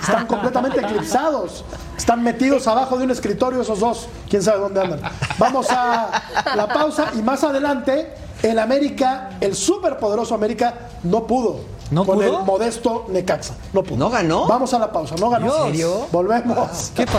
[0.00, 1.64] Están completamente eclipsados.
[1.96, 4.06] Están metidos abajo de un escritorio esos dos.
[4.28, 5.00] Quién sabe dónde andan.
[5.38, 6.22] Vamos a
[6.54, 11.60] la pausa y más adelante el América, el superpoderoso América, no pudo.
[11.90, 12.40] ¿No con pudo?
[12.40, 13.54] el modesto Necaxa.
[13.72, 13.96] No pudo.
[13.98, 14.46] ¿No ganó?
[14.46, 15.14] Vamos a la pausa.
[15.20, 15.66] No ganó.
[15.66, 16.06] ¿En serio?
[16.10, 16.90] Volvemos.
[16.96, 17.18] ¿Qué pasó?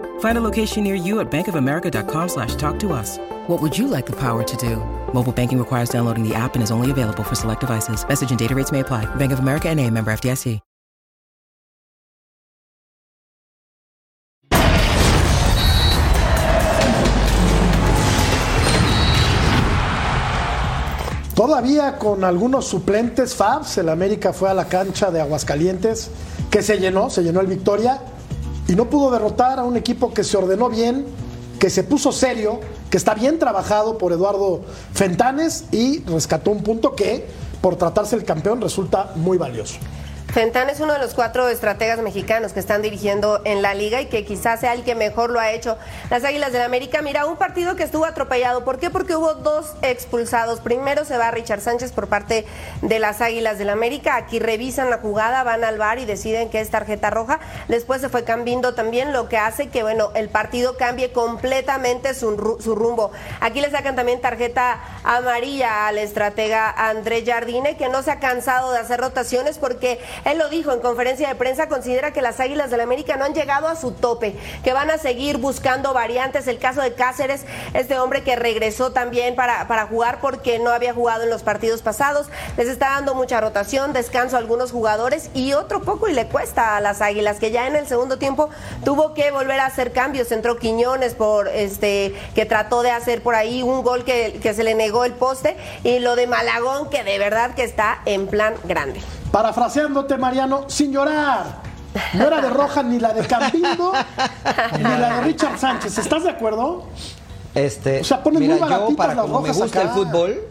[0.21, 3.19] Find a location near you at bankofamerica.com slash talk to us.
[3.47, 4.77] What would you like the power to do?
[5.13, 8.07] Mobile banking requires downloading the app and is only available for select devices.
[8.07, 9.05] Message and data rates may apply.
[9.15, 10.59] Bank of America and a member FDIC.
[21.35, 26.11] Todavía con algunos suplentes Fabs, el América fue a la cancha de Aguascalientes
[26.51, 27.99] que se llenó, se llenó el Victoria
[28.71, 31.05] y no pudo derrotar a un equipo que se ordenó bien,
[31.59, 34.61] que se puso serio, que está bien trabajado por Eduardo
[34.93, 37.27] Fentanes y rescató un punto que,
[37.59, 39.75] por tratarse el campeón, resulta muy valioso.
[40.33, 44.05] Fentán es uno de los cuatro estrategas mexicanos que están dirigiendo en la liga y
[44.05, 45.77] que quizás sea el que mejor lo ha hecho.
[46.09, 48.63] Las Águilas del la América, mira, un partido que estuvo atropellado.
[48.63, 48.89] ¿Por qué?
[48.89, 50.61] Porque hubo dos expulsados.
[50.61, 52.45] Primero se va Richard Sánchez por parte
[52.81, 54.15] de las Águilas del la América.
[54.15, 57.41] Aquí revisan la jugada, van al bar y deciden que es tarjeta roja.
[57.67, 62.57] Después se fue cambiando también, lo que hace que, bueno, el partido cambie completamente su,
[62.61, 63.11] su rumbo.
[63.41, 68.71] Aquí le sacan también tarjeta amarilla al estratega André Jardine, que no se ha cansado
[68.71, 72.69] de hacer rotaciones porque él lo dijo en conferencia de prensa, considera que las Águilas
[72.69, 76.47] del la América no han llegado a su tope, que van a seguir buscando variantes.
[76.47, 80.95] El caso de Cáceres, este hombre que regresó también para, para jugar porque no había
[80.95, 85.53] jugado en los partidos pasados, les está dando mucha rotación, descanso a algunos jugadores y
[85.53, 88.49] otro poco y le cuesta a las Águilas, que ya en el segundo tiempo
[88.83, 90.31] tuvo que volver a hacer cambios.
[90.31, 94.63] Entró Quiñones por este que trató de hacer por ahí un gol que, que se
[94.63, 98.55] le negó el poste y lo de Malagón que de verdad que está en plan
[98.63, 99.01] grande.
[99.31, 101.61] Parafraseándote, Mariano, sin llorar.
[102.13, 103.91] No era de Roja ni la de Campindo
[104.77, 105.97] ni la de Richard Sánchez.
[105.97, 106.85] ¿Estás de acuerdo?
[107.53, 109.89] Este, O sea, ponen mira, muy baratitas yo para las como me rojas gusta acá.
[109.89, 110.41] el fútbol,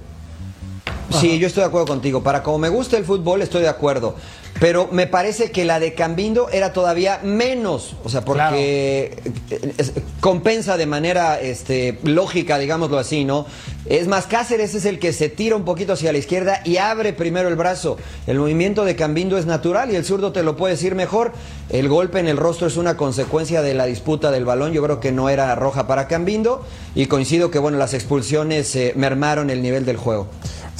[1.10, 2.22] sí, yo estoy de acuerdo contigo.
[2.22, 4.16] Para como me gusta el fútbol, estoy de acuerdo.
[4.60, 9.16] Pero me parece que la de Cambindo era todavía menos, o sea, porque
[9.50, 13.46] eh, compensa de manera este, lógica, digámoslo así, ¿no?
[13.86, 17.14] Es más, Cáceres es el que se tira un poquito hacia la izquierda y abre
[17.14, 17.96] primero el brazo.
[18.26, 21.32] El movimiento de Cambindo es natural y el zurdo te lo puede decir mejor.
[21.70, 24.72] El golpe en el rostro es una consecuencia de la disputa del balón.
[24.72, 26.62] Yo creo que no era roja para Cambindo
[26.94, 30.26] y coincido que, bueno, las expulsiones eh, mermaron el nivel del juego.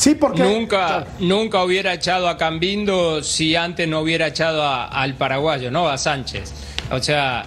[0.01, 0.43] Sí, porque.
[0.43, 5.89] Nunca, nunca hubiera echado a Cambindo si antes no hubiera echado a- al paraguayo, ¿no?
[5.91, 6.55] A Sánchez.
[6.91, 7.47] O sea,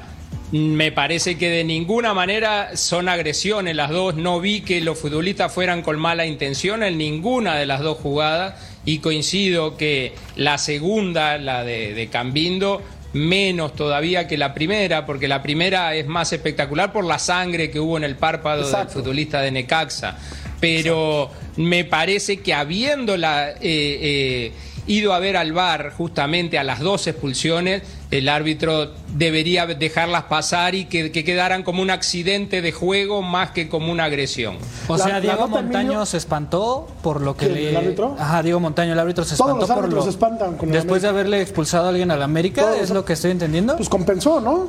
[0.51, 4.13] me parece que de ninguna manera son agresiones las dos.
[4.13, 8.53] No vi que los futbolistas fueran con mala intención en ninguna de las dos jugadas.
[8.85, 15.27] Y coincido que la segunda, la de, de Cambindo, menos todavía que la primera, porque
[15.27, 18.93] la primera es más espectacular por la sangre que hubo en el párpado Exacto.
[18.95, 20.17] del futbolista de Necaxa.
[20.63, 24.51] Pero me parece que habiéndola eh, eh,
[24.87, 30.73] ido a ver al VAR justamente a las dos expulsiones, el árbitro debería dejarlas pasar
[30.75, 34.57] y que, que quedaran como un accidente de juego más que como una agresión.
[34.87, 37.69] O La- sea, Diego Montaño se espantó por lo que ¿Quién, le.
[37.71, 38.15] el árbitro?
[38.17, 40.03] Ajá, Diego Montaño, el árbitro se Todos espantó los por lo.
[40.03, 42.91] se espantan con el Después de haberle expulsado a alguien al América, Todos es los-
[42.91, 43.75] lo que estoy entendiendo.
[43.75, 44.67] Pues compensó, ¿no?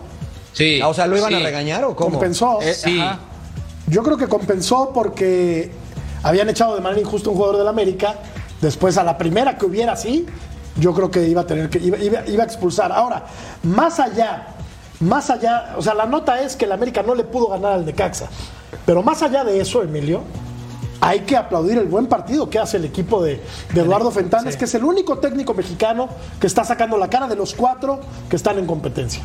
[0.55, 0.81] Sí.
[0.83, 2.11] Ah, O sea, ¿lo iban a regañar o cómo?
[2.13, 2.61] Compensó.
[2.63, 2.99] Eh, Sí.
[3.01, 3.21] ajá.
[3.87, 5.71] Yo creo que compensó porque
[6.25, 8.17] habían echado de manera injusta un jugador del América.
[8.61, 10.27] Después, a la primera que hubiera así,
[10.77, 12.91] yo creo que iba a tener que iba, iba- iba a expulsar.
[12.91, 13.25] Ahora,
[13.63, 14.49] más allá,
[15.01, 17.85] más allá, o sea, la nota es que el América no le pudo ganar al
[17.87, 18.27] Necaxa.
[18.87, 20.23] Pero más allá de eso, Emilio,
[21.01, 23.41] hay que aplaudir el buen partido que hace el equipo de,
[23.75, 24.59] de Eduardo Fentanes, Sí.
[24.59, 26.09] que es el único técnico mexicano
[26.41, 29.23] que está sacando la cara de los cuatro que están en competencia.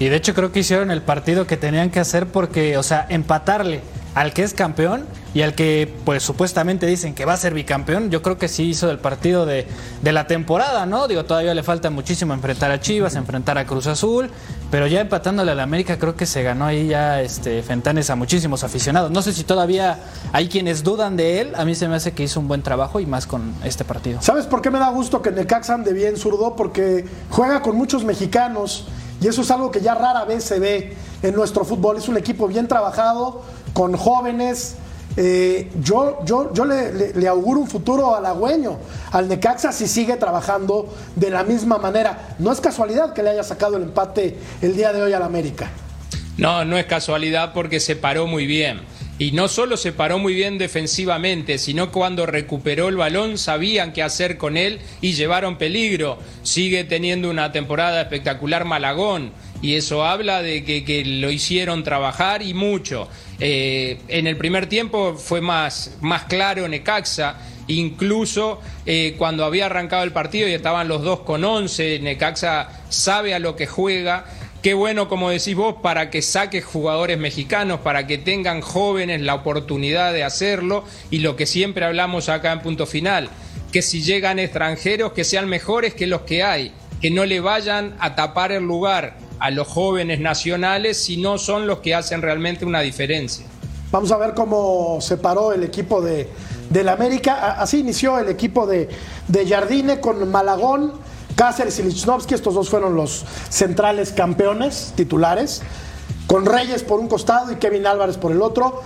[0.00, 3.06] Y de hecho creo que hicieron el partido que tenían que hacer porque, o sea,
[3.08, 3.82] empatarle
[4.14, 8.10] al que es campeón y al que pues supuestamente dicen que va a ser bicampeón,
[8.10, 9.66] yo creo que sí hizo el partido de,
[10.02, 11.08] de la temporada, ¿no?
[11.08, 14.30] Digo, todavía le falta muchísimo enfrentar a Chivas, enfrentar a Cruz Azul,
[14.70, 18.64] pero ya empatándole al América creo que se ganó ahí ya este Fentanes a muchísimos
[18.64, 19.10] aficionados.
[19.10, 20.00] No sé si todavía
[20.32, 23.00] hay quienes dudan de él, a mí se me hace que hizo un buen trabajo
[23.00, 24.20] y más con este partido.
[24.20, 26.56] ¿Sabes por qué me da gusto que Necaxa ande bien zurdo?
[26.56, 28.86] Porque juega con muchos mexicanos
[29.22, 31.96] y eso es algo que ya rara vez se ve en nuestro fútbol.
[31.96, 34.76] Es un equipo bien trabajado, con jóvenes.
[35.16, 38.78] Eh, yo yo, yo le, auguro un futuro halagüeño
[39.10, 42.34] al Necaxa si sigue trabajando de la misma manera.
[42.38, 45.70] No es casualidad que le haya sacado el empate el día de hoy al América.
[46.38, 48.80] No, no es casualidad porque se paró muy bien.
[49.18, 54.02] Y no solo se paró muy bien defensivamente, sino cuando recuperó el balón sabían qué
[54.02, 56.18] hacer con él y llevaron peligro.
[56.42, 59.30] Sigue teniendo una temporada espectacular Malagón
[59.60, 63.08] y eso habla de que, que lo hicieron trabajar y mucho.
[63.44, 70.04] Eh, en el primer tiempo fue más, más claro Necaxa, incluso eh, cuando había arrancado
[70.04, 74.26] el partido y estaban los dos con 11, Necaxa sabe a lo que juega.
[74.62, 79.34] Qué bueno, como decís vos, para que saque jugadores mexicanos, para que tengan jóvenes la
[79.34, 83.28] oportunidad de hacerlo y lo que siempre hablamos acá en punto final,
[83.72, 87.96] que si llegan extranjeros que sean mejores que los que hay, que no le vayan
[87.98, 92.64] a tapar el lugar a los jóvenes nacionales si no son los que hacen realmente
[92.64, 93.44] una diferencia.
[93.90, 96.28] Vamos a ver cómo se paró el equipo de,
[96.70, 97.60] del América.
[97.60, 98.88] Así inició el equipo de,
[99.26, 100.92] de Jardine con Malagón,
[101.34, 105.62] Cáceres y Lichnowsky, estos dos fueron los centrales campeones titulares,
[106.28, 108.80] con Reyes por un costado y Kevin Álvarez por el otro.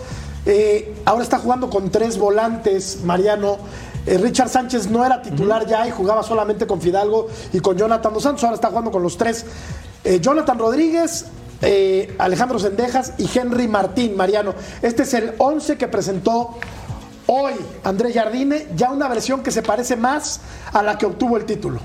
[0.47, 3.59] Eh, ahora está jugando con tres volantes, Mariano.
[4.07, 8.15] Eh, Richard Sánchez no era titular ya y jugaba solamente con Fidalgo y con Jonathan
[8.15, 8.45] Dos Santos.
[8.45, 9.45] Ahora está jugando con los tres.
[10.07, 11.25] Eh, Jonathan Rodríguez,
[11.63, 14.55] eh, Alejandro Sendejas y Henry Martín, Mariano.
[14.81, 16.57] Este es el 11 que presentó
[17.27, 20.41] hoy Andrés Jardine, ya una versión que se parece más
[20.73, 21.81] a la que obtuvo el título.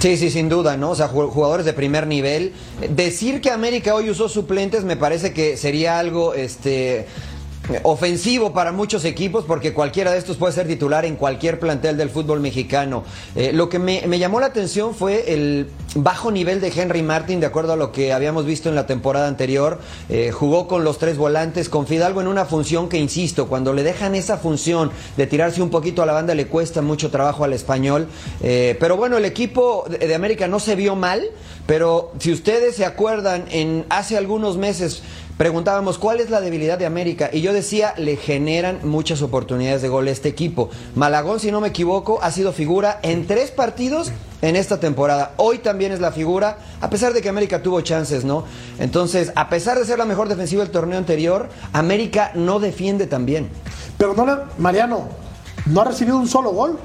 [0.00, 0.90] Sí, sí, sin duda, ¿no?
[0.90, 2.52] O sea, ju- jugadores de primer nivel.
[2.90, 7.06] Decir que América hoy usó suplentes me parece que sería algo, este
[7.82, 12.10] ofensivo para muchos equipos porque cualquiera de estos puede ser titular en cualquier plantel del
[12.10, 13.04] fútbol mexicano.
[13.34, 17.46] Eh, lo que me, llamó la atención fue el bajo nivel de Henry Martin, de
[17.46, 19.80] acuerdo a lo que habíamos visto en la temporada anterior.
[20.08, 23.82] Eh, jugó con los tres volantes, con Fidalgo en una función que, insisto, cuando le
[23.82, 27.52] dejan esa función de tirarse un poquito a la banda le cuesta mucho trabajo al
[27.52, 28.08] español.
[28.42, 31.22] Eh, pero bueno, el equipo de América no se vio mal,
[31.66, 35.02] pero si ustedes se acuerdan, en hace algunos meses
[35.38, 39.88] preguntábamos cuál es la debilidad de América y yo decía le generan muchas oportunidades de
[39.88, 40.70] gol a este equipo.
[40.94, 45.32] Malagón, si no me equivoco, ha sido figura en tres partidos en esta temporada.
[45.38, 48.44] Hoy también es la figura, a pesar de que América tuvo chances, ¿no?
[48.78, 53.26] Entonces, a pesar de ser la mejor defensiva del torneo anterior, América no defiende tan
[53.26, 53.48] bien.
[53.98, 54.06] Le-
[54.58, 55.08] Mariano,
[55.66, 56.78] no ha recibido un solo gol.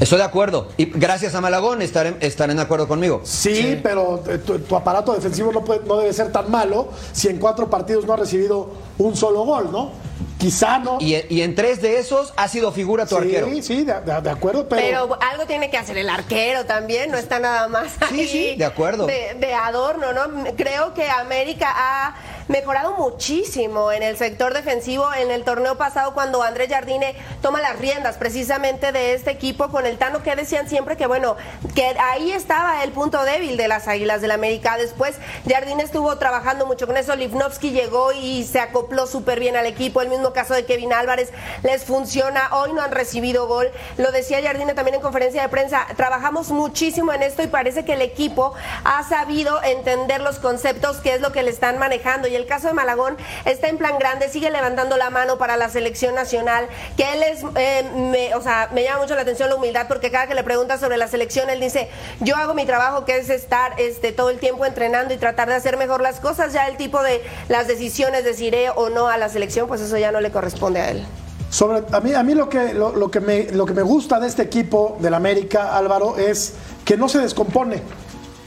[0.00, 0.68] Estoy de acuerdo.
[0.76, 3.22] Y gracias a Malagón estarán, estarán de acuerdo conmigo.
[3.24, 7.38] Sí, pero tu, tu aparato defensivo no, puede- no debe ser tan malo si en
[7.38, 9.92] cuatro partidos no ha recibido un solo gol, ¿no?
[10.38, 10.98] Quizá no.
[11.00, 13.48] Y, y en tres de esos ha sido figura tu sí, arquero.
[13.62, 17.16] sí, de, de- de acuerdo, pero, Pero algo tiene que hacer el arquero también, no
[17.16, 19.06] está nada más Sí, sí, de acuerdo.
[19.06, 20.22] De, de adorno, ¿no?
[20.56, 22.14] Creo que América ha
[22.48, 27.78] mejorado muchísimo en el sector defensivo en el torneo pasado cuando Andrés Jardine toma las
[27.78, 31.36] riendas precisamente de este equipo con el Tano que decían siempre que bueno,
[31.74, 34.76] que ahí estaba el punto débil de las Águilas del América.
[34.76, 35.16] Después
[35.48, 40.00] Jardine estuvo trabajando mucho con eso, Livnovsky llegó y se acopló súper bien al equipo,
[40.00, 41.30] el mismo caso de Kevin Álvarez,
[41.62, 45.86] les funciona, hoy no han recibido gol, lo decía Jardine también en conferencia de prensa,
[45.96, 48.54] trabajamos muchísimo en esto y parece que el equipo
[48.84, 52.28] ha sabido entender los conceptos, que es lo que le están manejando.
[52.36, 56.14] El caso de Malagón está en plan grande, sigue levantando la mano para la selección
[56.14, 59.86] nacional, que él es, eh, me, o sea, me llama mucho la atención la humildad,
[59.88, 61.88] porque cada que le pregunta sobre la selección, él dice,
[62.20, 65.54] yo hago mi trabajo, que es estar este, todo el tiempo entrenando y tratar de
[65.54, 69.08] hacer mejor las cosas, ya el tipo de las decisiones, de si iré o no
[69.08, 71.04] a la selección, pues eso ya no le corresponde a él.
[71.50, 74.26] sobre, a mí, a mí lo, que, lo, que me, lo que me gusta de
[74.26, 77.82] este equipo del América, Álvaro, es que no se descompone.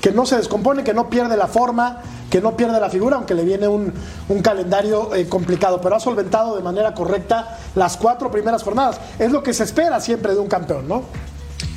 [0.01, 3.33] Que no se descompone, que no pierde la forma, que no pierde la figura, aunque
[3.33, 3.93] le viene un,
[4.27, 8.99] un calendario eh, complicado, pero ha solventado de manera correcta las cuatro primeras jornadas.
[9.17, 11.03] Es lo que se espera siempre de un campeón, ¿no?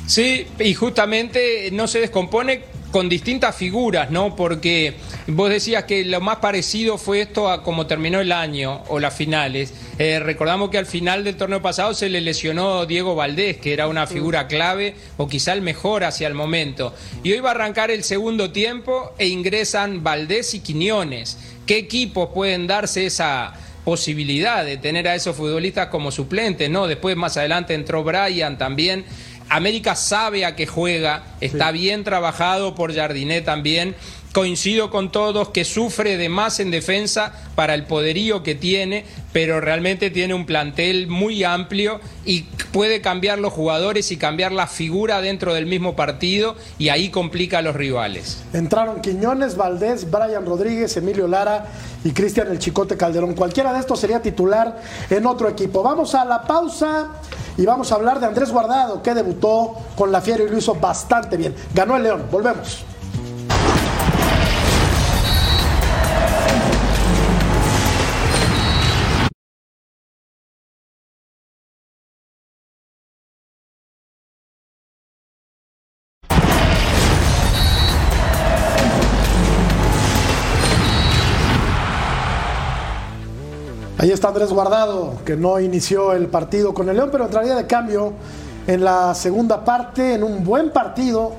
[0.05, 4.35] Sí, y justamente no se descompone con distintas figuras, ¿no?
[4.35, 4.93] Porque
[5.25, 9.15] vos decías que lo más parecido fue esto a cómo terminó el año o las
[9.15, 9.73] finales.
[9.97, 13.87] Eh, recordamos que al final del torneo pasado se le lesionó Diego Valdés, que era
[13.87, 16.93] una figura clave o quizá el mejor hacia el momento.
[17.23, 21.39] Y hoy va a arrancar el segundo tiempo e ingresan Valdés y Quiñones.
[21.65, 26.87] ¿Qué equipos pueden darse esa posibilidad de tener a esos futbolistas como suplentes, ¿no?
[26.87, 29.05] Después más adelante entró Brian también.
[29.55, 33.95] América sabe a qué juega, está bien trabajado por Jardinet también.
[34.33, 39.61] Coincido con todos que sufre de más en defensa para el poderío que tiene, pero
[39.61, 45.21] realmente tiene un plantel muy amplio y puede cambiar los jugadores y cambiar la figura
[45.21, 48.41] dentro del mismo partido y ahí complica a los rivales.
[48.53, 51.67] Entraron Quiñones, Valdés, Brian Rodríguez, Emilio Lara
[52.03, 53.35] y Cristian El Chicote Calderón.
[53.35, 55.83] Cualquiera de estos sería titular en otro equipo.
[55.83, 57.11] Vamos a la pausa
[57.57, 60.75] y vamos a hablar de Andrés Guardado, que debutó con la Fiera y lo hizo
[60.75, 61.55] bastante bien.
[61.73, 62.23] Ganó el León.
[62.31, 62.85] Volvemos.
[84.03, 87.65] Ahí está Andrés Guardado, que no inició el partido con el León, pero entraría de
[87.65, 88.11] cambio
[88.67, 91.31] en la segunda parte, en un buen partido,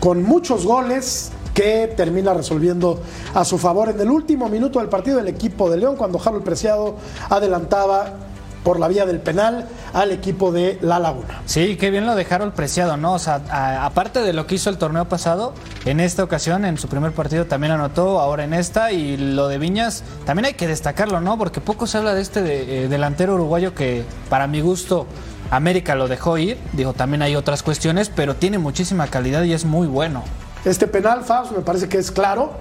[0.00, 2.98] con muchos goles, que termina resolviendo
[3.34, 3.90] a su favor.
[3.90, 6.94] En el último minuto del partido del equipo de León, cuando Harold Preciado
[7.28, 8.14] adelantaba
[8.62, 11.42] por la vía del penal al equipo de La Laguna.
[11.46, 13.14] Sí, qué bien lo dejaron preciado, ¿no?
[13.14, 13.40] O sea,
[13.84, 15.52] aparte de lo que hizo el torneo pasado,
[15.84, 19.58] en esta ocasión, en su primer partido también anotó, ahora en esta, y lo de
[19.58, 21.36] Viñas también hay que destacarlo, ¿no?
[21.38, 25.06] Porque poco se habla de este de- eh, delantero uruguayo que, para mi gusto,
[25.50, 29.64] América lo dejó ir, digo, también hay otras cuestiones, pero tiene muchísima calidad y es
[29.64, 30.22] muy bueno.
[30.64, 32.52] Este penal, Faust, me parece que es claro.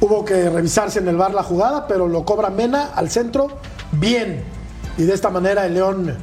[0.00, 3.48] Hubo que revisarse en el bar la jugada, pero lo cobra Mena al centro
[3.92, 4.42] bien.
[4.98, 6.16] Y de esta manera el León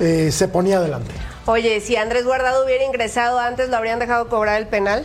[0.00, 1.10] eh, se ponía adelante.
[1.46, 5.04] Oye, si Andrés Guardado hubiera ingresado antes, ¿lo habrían dejado cobrar el penal?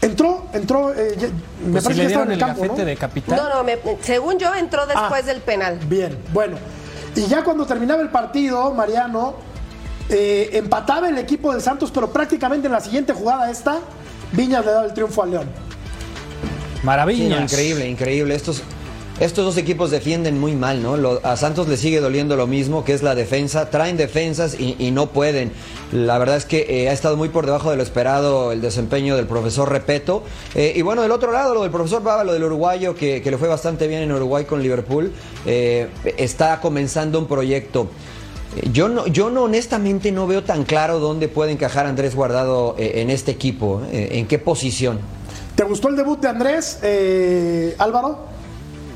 [0.00, 1.28] Entró, entró, eh, ya-
[1.64, 3.36] me Pues si parece le que estaba en el el campo, de capitán.
[3.38, 5.26] No, no, me- según yo entró después Ah.
[5.26, 5.78] del penal.
[5.86, 6.56] Bien, bueno.
[7.16, 9.34] Y ya cuando terminaba el partido, Mariano,
[10.08, 13.78] eh, empataba el equipo del Santos, pero prácticamente en la siguiente jugada esta,
[14.32, 15.48] Viñas le daba el triunfo al León.
[17.14, 18.34] Sí, no, increíble, increíble.
[18.34, 18.62] Estos,
[19.20, 20.96] estos dos equipos defienden muy mal, ¿no?
[21.22, 23.70] A Santos le sigue doliendo lo mismo, que es la defensa.
[23.70, 25.52] Traen defensas y, no pueden.
[25.92, 29.14] La verdad es que eh, ha estado muy por debajo de lo esperado el desempeño
[29.14, 30.24] del profesor Repeto.
[30.56, 33.38] Eh, y bueno, del otro lado, lo del profesor Baba, lo del uruguayo, que, le
[33.38, 35.12] fue bastante bien en Uruguay con Liverpool,
[35.46, 37.86] eh, está comenzando un proyecto.
[38.72, 43.10] Yo no, yo no, honestamente no veo tan claro dónde puede encajar Andrés Guardado en
[43.10, 45.00] este equipo, en qué posición.
[45.56, 46.78] ¿Te gustó el debut de Andrés,
[47.78, 48.33] Álvaro?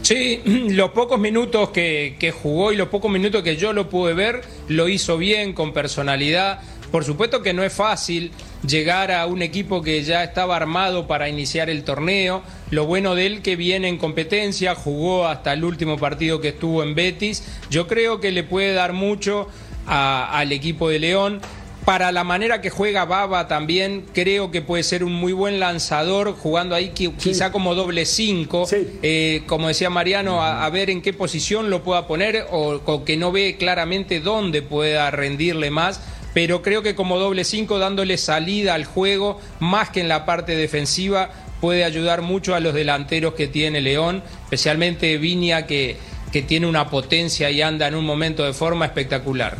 [0.09, 0.41] Sí,
[0.71, 4.41] los pocos minutos que, que jugó y los pocos minutos que yo lo pude ver,
[4.67, 6.61] lo hizo bien, con personalidad.
[6.91, 8.33] Por supuesto que no es fácil
[8.67, 12.43] llegar a un equipo que ya estaba armado para iniciar el torneo.
[12.71, 16.83] Lo bueno de él que viene en competencia, jugó hasta el último partido que estuvo
[16.83, 17.45] en Betis.
[17.69, 19.49] Yo creo que le puede dar mucho
[19.85, 21.43] al equipo de León.
[21.89, 26.34] Para la manera que juega Baba también, creo que puede ser un muy buen lanzador,
[26.36, 28.66] jugando ahí qui- quizá como doble cinco.
[29.03, 33.05] Eh, como decía Mariano, a, a ver en qué posición lo pueda poner o, o
[33.07, 36.03] que no ve claramente dónde pueda rendirle más.
[36.34, 40.55] Pero creo que como doble cinco, dándole salida al juego, más que en la parte
[40.57, 41.30] defensiva,
[41.62, 45.97] puede ayudar mucho a los delanteros que tiene León, especialmente Viña, que,
[46.32, 49.57] que tiene una potencia y anda en un momento de forma espectacular.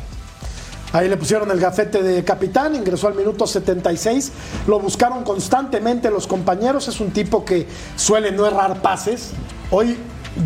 [0.93, 4.33] Ahí le pusieron el gafete de capitán, ingresó al minuto 76.
[4.67, 6.89] Lo buscaron constantemente los compañeros.
[6.89, 7.67] Es un tipo que
[7.97, 9.31] suele no errar pases.
[9.71, 9.99] Hoy,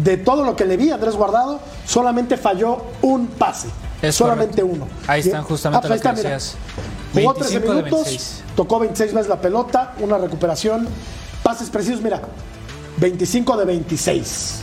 [0.02, 3.68] de todo lo que le vi a Andrés Guardado, solamente falló un pase.
[4.00, 4.88] Es solamente uno.
[5.06, 6.56] Ahí están justamente Ah, pues está, decías.
[7.14, 8.42] Jugó 13 25 de minutos, 26.
[8.56, 10.88] tocó 26 veces la pelota, una recuperación,
[11.44, 12.20] pases precisos, mira,
[12.96, 14.60] 25 de 26.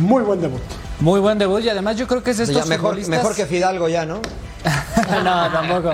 [0.00, 0.60] Muy buen debut.
[1.00, 3.34] Muy buen debut y además yo creo que es de Ya, estos mejor, futbolistas- mejor
[3.34, 4.20] que Fidalgo ya, ¿no?
[5.24, 5.92] no, tampoco.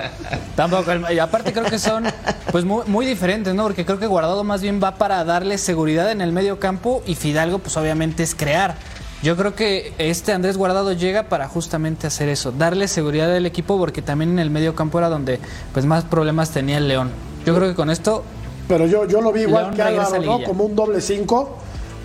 [0.54, 1.12] Tampoco.
[1.12, 2.04] Y aparte creo que son
[2.50, 3.64] pues muy, muy diferentes, ¿no?
[3.64, 7.14] Porque creo que Guardado más bien va para darle seguridad en el medio campo y
[7.14, 8.76] Fidalgo pues obviamente es crear.
[9.22, 13.78] Yo creo que este Andrés Guardado llega para justamente hacer eso, darle seguridad al equipo
[13.78, 15.40] porque también en el medio campo era donde
[15.72, 17.10] pues más problemas tenía el León.
[17.46, 18.24] Yo creo que con esto
[18.68, 20.42] Pero yo, yo lo vi igual León que Álvaro, ¿no?
[20.42, 21.58] Como un doble 5.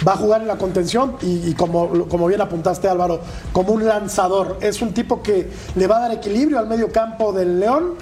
[0.07, 3.19] Va a jugar en la contención y, y como, como bien apuntaste Álvaro,
[3.51, 4.57] como un lanzador.
[4.61, 7.95] Es un tipo que le va a dar equilibrio al medio campo del León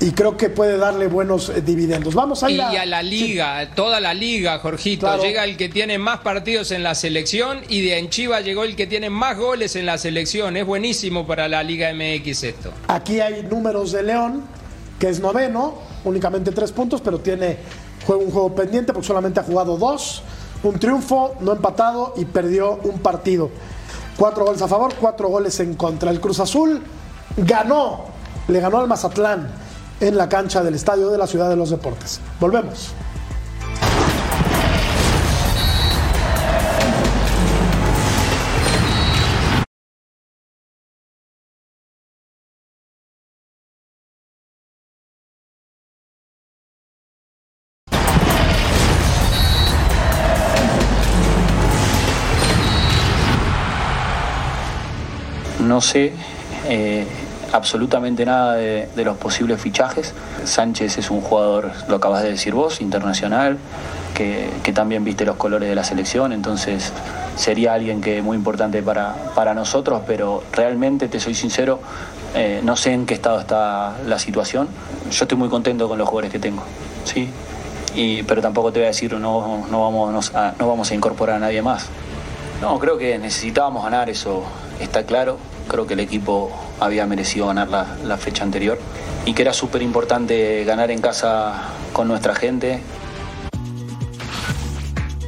[0.00, 2.14] y creo que puede darle buenos eh, dividendos.
[2.14, 5.06] Vamos a ir Y a, a la liga, toda la liga, Jorgito.
[5.06, 5.22] Claro.
[5.22, 8.76] Llega el que tiene más partidos en la selección y de en Chivas llegó el
[8.76, 10.56] que tiene más goles en la selección.
[10.56, 12.72] Es buenísimo para la Liga MX esto.
[12.88, 14.42] Aquí hay números de León,
[14.98, 15.74] que es noveno,
[16.04, 17.58] únicamente tres puntos, pero tiene
[18.06, 20.22] juega un juego pendiente porque solamente ha jugado dos.
[20.62, 23.50] Un triunfo, no empatado y perdió un partido.
[24.16, 26.10] Cuatro goles a favor, cuatro goles en contra.
[26.10, 26.82] El Cruz Azul
[27.36, 28.04] ganó,
[28.48, 29.48] le ganó al Mazatlán
[30.00, 32.20] en la cancha del Estadio de la Ciudad de los Deportes.
[32.38, 32.92] Volvemos.
[55.70, 56.12] No sé
[56.68, 57.06] eh,
[57.52, 60.12] absolutamente nada de, los posibles fichajes.
[60.42, 63.56] Sánchez es un jugador, lo acabas de decir vos, internacional,
[64.12, 66.92] que, también viste los colores de la selección, entonces
[67.36, 71.78] sería alguien que muy importante para, para nosotros, pero realmente, te soy sincero,
[72.34, 74.68] eh, no sé en qué estado está la situación.
[75.12, 76.64] Yo estoy muy contento con los jugadores que tengo,
[77.04, 77.28] ¿sí?
[77.94, 81.36] Y, pero tampoco te voy a decir no, no, vamos a, no vamos a incorporar
[81.36, 81.86] a nadie más.
[82.60, 84.44] No, creo que necesitábamos ganar, eso
[84.80, 85.38] está claro.
[85.70, 86.50] Creo que el equipo
[86.80, 88.76] había merecido ganar la, la fecha anterior
[89.24, 91.62] y que era súper importante ganar en casa
[91.92, 92.82] con nuestra gente.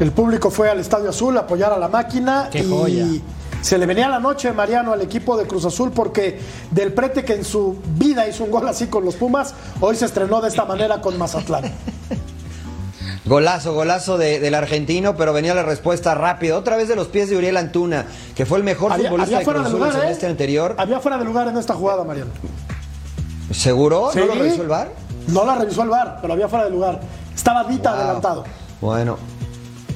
[0.00, 3.06] El público fue al Estadio Azul a apoyar a la máquina Qué y joya.
[3.60, 6.40] se le venía la noche, Mariano, al equipo de Cruz Azul porque
[6.72, 10.06] del prete que en su vida hizo un gol así con los Pumas, hoy se
[10.06, 11.70] estrenó de esta manera con Mazatlán.
[13.24, 16.56] Golazo, golazo de- del argentino, pero venía la respuesta rápida.
[16.58, 19.38] Otra vez de los pies de Uriel Antuna, que fue el mejor Había, futbolista había
[19.38, 20.00] de fuera el lugar, ¿eh?
[20.00, 20.74] semestre anterior.
[20.78, 22.30] Había fuera de lugar en esta jugada, Mariano.
[23.52, 24.10] ¿Seguro?
[24.12, 24.18] Sí.
[24.18, 24.92] ¿No lo revisó el VAR?
[25.28, 27.00] No la revisó el VAR, pero había fuera de lugar.
[27.34, 28.00] Estaba Dita Wow.
[28.00, 28.44] adelantado.
[28.80, 29.18] Bueno,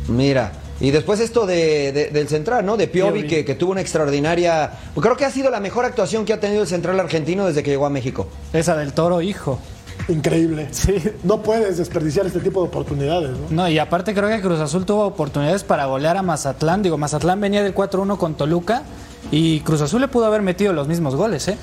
[0.08, 0.52] mira.
[0.78, 2.76] Y después esto de, de- del central, ¿no?
[2.76, 3.28] De Piovi, Piovi.
[3.28, 4.70] que, que tuvo una extraordinaria...
[5.00, 7.70] Creo que ha sido la mejor actuación que ha tenido el central argentino desde que
[7.70, 8.28] llegó a México.
[8.52, 9.58] Esa del toro, hijo.
[10.08, 10.68] Increíble.
[10.70, 10.94] Sí.
[11.24, 13.46] No puedes desperdiciar este tipo de oportunidades, ¿no?
[13.50, 16.82] No, y aparte creo que Cruz Azul tuvo oportunidades para golear a Mazatlán.
[16.82, 18.82] Digo, Mazatlán venía del 4-1 con Toluca
[19.30, 21.58] y Cruz Azul le pudo haber metido los mismos goles, ¿eh?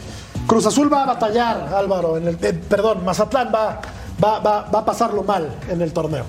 [0.48, 2.18] Cruz Azul va a batallar, Álvaro.
[2.18, 3.82] En el, eh, perdón, Mazatlán va,
[4.22, 6.26] va, va, va a pasarlo mal en el torneo.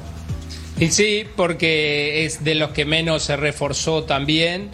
[0.79, 4.71] Y sí, porque es de los que menos se reforzó también.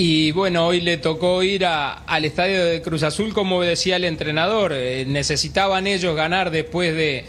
[0.00, 4.04] Y bueno, hoy le tocó ir a- al estadio de Cruz Azul, como decía el
[4.04, 4.72] entrenador.
[4.72, 7.24] eh, necesitaban ellos ganar después de,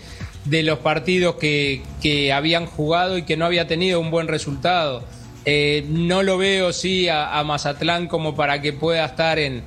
[0.64, 5.04] los partidos que, habían jugado y que no había tenido un buen resultado.
[5.46, 9.64] Eh, no lo veo, sí, a, Mazatlán como para que pueda estar en,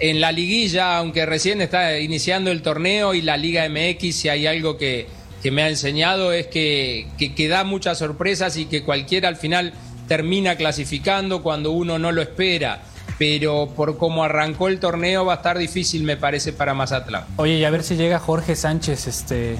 [0.00, 4.78] la liguilla, aunque recién está iniciando el torneo y la Liga MX, si hay algo
[4.78, 5.08] que,
[5.52, 9.74] me ha enseñado es que, que da muchas sorpresas y que cualquiera al final
[10.08, 12.80] termina clasificando cuando uno no lo espera.
[13.18, 17.24] Pero por cómo arrancó el torneo va a estar difícil, me parece, para Mazatlán.
[17.36, 19.56] Oye, y a ver si llega Jorge Sánchez, este.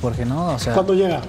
[0.00, 0.72] Porque no, o sea.
[0.74, 1.20] ¿Cuándo llega?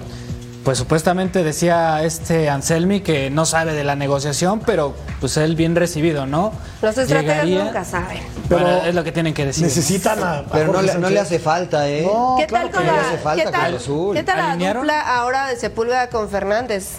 [0.62, 5.74] Pues supuestamente decía este Anselmi que no sabe de la negociación, pero pues él bien
[5.76, 6.52] recibido, ¿no?
[6.80, 8.22] Los estrategas Llegaría- nunca saben.
[8.48, 9.64] Bueno, Pero es lo que tienen que decir.
[9.64, 10.38] Necesitan a.
[10.38, 11.20] a Pero no le, no le Sánchez.
[11.22, 12.02] hace falta, ¿eh?
[12.06, 14.16] No, ¿Qué claro tal que con no la, le hace falta ¿qué tal, Azul.
[14.16, 16.92] ¿qué tal la dupla ahora de Sepúlveda con Fernández?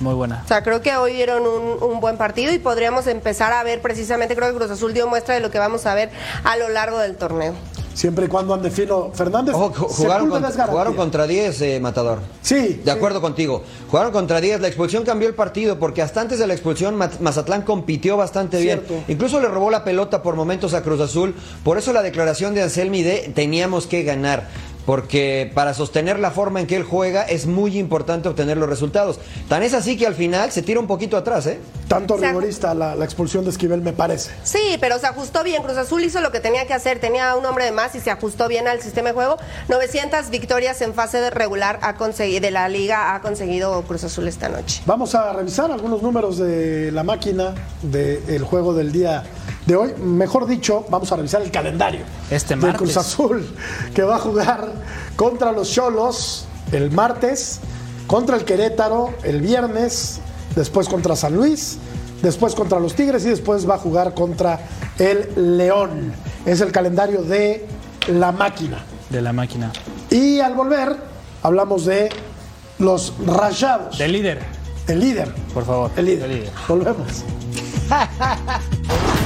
[0.00, 0.40] Muy buena.
[0.44, 3.80] O sea, creo que hoy dieron un, un buen partido y podríamos empezar a ver
[3.82, 6.10] precisamente, creo que Cruz Azul dio muestra de lo que vamos a ver
[6.42, 7.52] a lo largo del torneo.
[7.92, 9.54] Siempre y cuando ande fino Fernández.
[9.54, 10.66] Ojo, jugaron, Sepúlveda con- es garantía.
[10.66, 12.20] jugaron contra 10, eh, Matador.
[12.40, 12.80] Sí.
[12.82, 13.62] De acuerdo contigo.
[13.90, 14.60] Jugaron contra 10.
[14.60, 18.58] La expulsión cambió el partido porque hasta antes de la expulsión Ma- Mazatlán compitió bastante
[18.62, 18.94] Cierto.
[18.94, 19.04] bien.
[19.08, 21.34] Incluso le robó la pelota por momentos a Cruz Azul.
[21.62, 24.48] Por eso la declaración de Anselmi de teníamos que ganar.
[24.90, 29.20] Porque para sostener la forma en que él juega es muy importante obtener los resultados.
[29.48, 31.60] Tan es así que al final se tira un poquito atrás, ¿eh?
[31.86, 34.32] Tanto rigorista la, la expulsión de Esquivel, me parece.
[34.42, 35.62] Sí, pero se ajustó bien.
[35.62, 36.98] Cruz Azul hizo lo que tenía que hacer.
[36.98, 39.36] Tenía un hombre de más y se ajustó bien al sistema de juego.
[39.68, 44.26] 900 victorias en fase de regular ha conseguido, de la liga ha conseguido Cruz Azul
[44.26, 44.82] esta noche.
[44.86, 49.22] Vamos a revisar algunos números de la máquina del juego del día
[49.70, 49.94] de hoy.
[50.02, 52.00] Mejor dicho, vamos a revisar el calendario
[52.30, 52.76] Este del.
[52.76, 53.46] Cruz Azul,
[53.94, 54.72] que va a jugar
[55.16, 57.60] contra los Cholos el martes,
[58.06, 60.20] contra el Querétaro el viernes,
[60.56, 61.78] después contra San Luis,
[62.22, 64.60] después contra los Tigres y después va a jugar contra
[64.98, 66.12] el León.
[66.44, 67.66] Es el calendario de
[68.08, 68.78] la máquina.
[69.08, 69.72] De la máquina.
[70.10, 70.96] Y al volver,
[71.42, 72.08] hablamos de
[72.78, 73.98] los Rayados.
[73.98, 74.40] Del líder,
[74.88, 75.32] El líder.
[75.54, 75.90] por favor.
[75.96, 76.28] El líder.
[76.28, 76.52] Del líder.
[76.68, 77.24] Volvemos.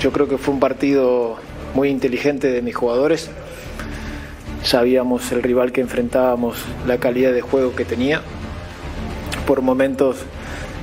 [0.00, 1.36] Yo creo que fue un partido
[1.74, 3.30] muy inteligente de mis jugadores.
[4.62, 8.22] Sabíamos el rival que enfrentábamos, la calidad de juego que tenía.
[9.46, 10.18] Por momentos,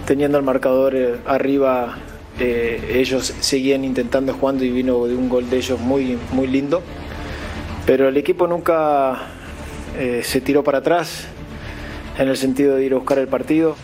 [0.05, 1.97] teniendo el marcador eh, arriba,
[2.39, 6.81] eh, ellos seguían intentando jugando y vino de un gol de ellos muy, muy lindo.
[7.85, 9.29] Pero el equipo nunca
[9.97, 11.27] eh, se tiró para atrás
[12.17, 13.75] en el sentido de ir a buscar el partido.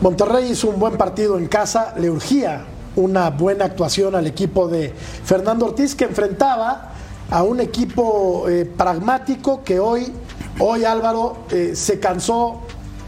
[0.00, 4.94] Monterrey hizo un buen partido en casa, le urgía una buena actuación al equipo de
[5.24, 6.92] Fernando Ortiz que enfrentaba
[7.30, 10.12] a un equipo eh, pragmático que hoy,
[10.60, 12.62] hoy Álvaro eh, se cansó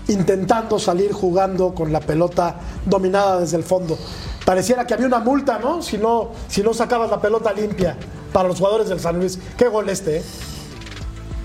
[0.09, 3.97] intentando salir jugando con la pelota dominada desde el fondo.
[4.45, 5.83] Pareciera que había una multa, ¿no?
[5.83, 7.97] Si no, si no sacabas la pelota limpia
[8.33, 9.39] para los jugadores del San Luis.
[9.57, 10.23] Qué gol este, ¿eh?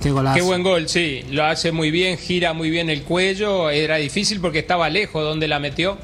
[0.06, 0.36] Qué golazo.
[0.36, 1.26] Qué buen gol, sí.
[1.32, 3.72] Lo hace muy bien, gira muy bien el cuello.
[3.72, 5.98] Era difícil porque estaba lejos donde la metió.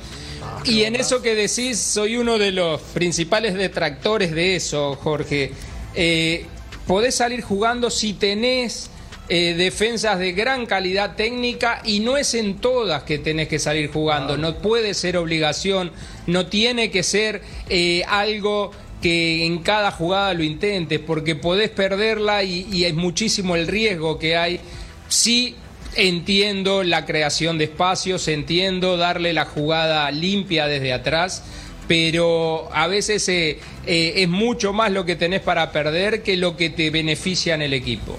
[0.65, 5.51] y en eso que decís, soy uno de los principales detractores de eso, Jorge.
[5.93, 6.47] Eh,
[6.87, 8.89] podés salir jugando si tenés
[9.29, 13.91] eh, defensas de gran calidad técnica y no es en todas que tenés que salir
[13.91, 14.35] jugando.
[14.35, 15.91] No puede ser obligación,
[16.25, 18.71] no tiene que ser eh, algo
[19.01, 24.19] que en cada jugada lo intentes, porque podés perderla y, y es muchísimo el riesgo
[24.19, 24.59] que hay.
[25.07, 25.55] Sí
[25.95, 31.43] entiendo la creación de espacios, entiendo darle la jugada limpia desde atrás,
[31.87, 36.55] pero a veces eh, eh, es mucho más lo que tenés para perder que lo
[36.55, 38.15] que te beneficia en el equipo.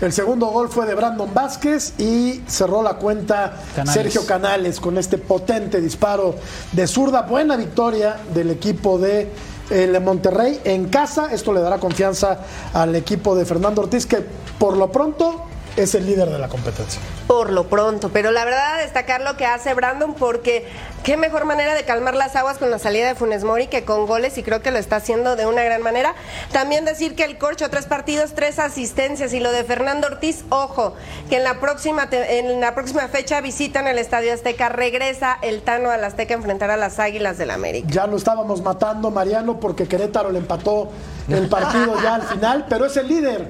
[0.00, 3.94] El segundo gol fue de Brandon Vázquez y cerró la cuenta Canales.
[3.94, 6.36] Sergio Canales con este potente disparo
[6.72, 7.22] de zurda.
[7.22, 9.26] Buena victoria del equipo de
[9.70, 11.32] el Monterrey en casa.
[11.32, 12.38] Esto le dará confianza
[12.72, 14.24] al equipo de Fernando Ortiz, que
[14.58, 15.44] por lo pronto
[15.76, 17.00] es el líder de la competencia.
[17.26, 20.66] Por lo pronto, pero la verdad destacar lo que hace Brandon porque
[21.02, 24.06] qué mejor manera de calmar las aguas con la salida de Funes Mori que con
[24.06, 26.14] goles y creo que lo está haciendo de una gran manera.
[26.52, 30.94] También decir que el Corcho, tres partidos, tres asistencias y lo de Fernando Ortiz, ojo,
[31.28, 35.90] que en la próxima, en la próxima fecha visitan el Estadio Azteca, regresa el Tano
[35.90, 37.86] al Azteca a enfrentar a las Águilas del América.
[37.90, 40.90] Ya lo estábamos matando, Mariano, porque Querétaro le empató
[41.28, 43.48] el partido ya al final, pero es el líder.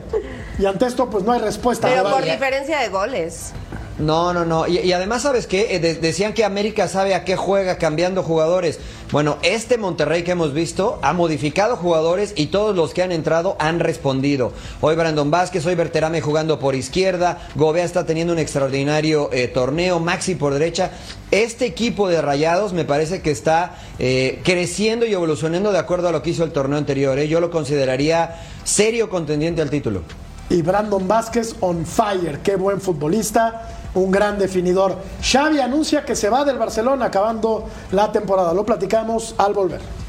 [0.59, 1.89] Y ante esto, pues no hay respuesta.
[2.17, 3.53] Por diferencia de goles.
[3.99, 4.67] No, no, no.
[4.67, 5.75] Y, y además, ¿sabes qué?
[5.75, 8.79] Eh, de- decían que América sabe a qué juega cambiando jugadores.
[9.11, 13.57] Bueno, este Monterrey que hemos visto ha modificado jugadores y todos los que han entrado
[13.59, 14.53] han respondido.
[14.83, 19.99] Hoy Brandon Vázquez, hoy Berterame jugando por izquierda, Gobea está teniendo un extraordinario eh, torneo,
[19.99, 20.91] Maxi por derecha.
[21.31, 26.13] Este equipo de Rayados me parece que está eh, creciendo y evolucionando de acuerdo a
[26.13, 27.19] lo que hizo el torneo anterior.
[27.19, 27.29] ¿eh?
[27.29, 30.03] Yo lo consideraría serio contendiente al título.
[30.49, 34.97] Y Brandon Vázquez on fire, qué buen futbolista, un gran definidor.
[35.21, 38.55] Xavi anuncia que se va del Barcelona acabando la temporada.
[38.55, 40.06] Lo platicamos al volver.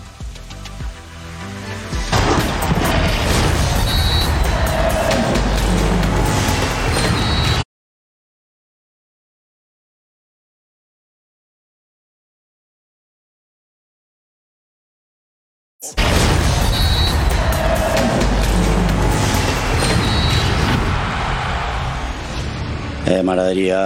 [23.18, 23.80] Eh, M'agradaria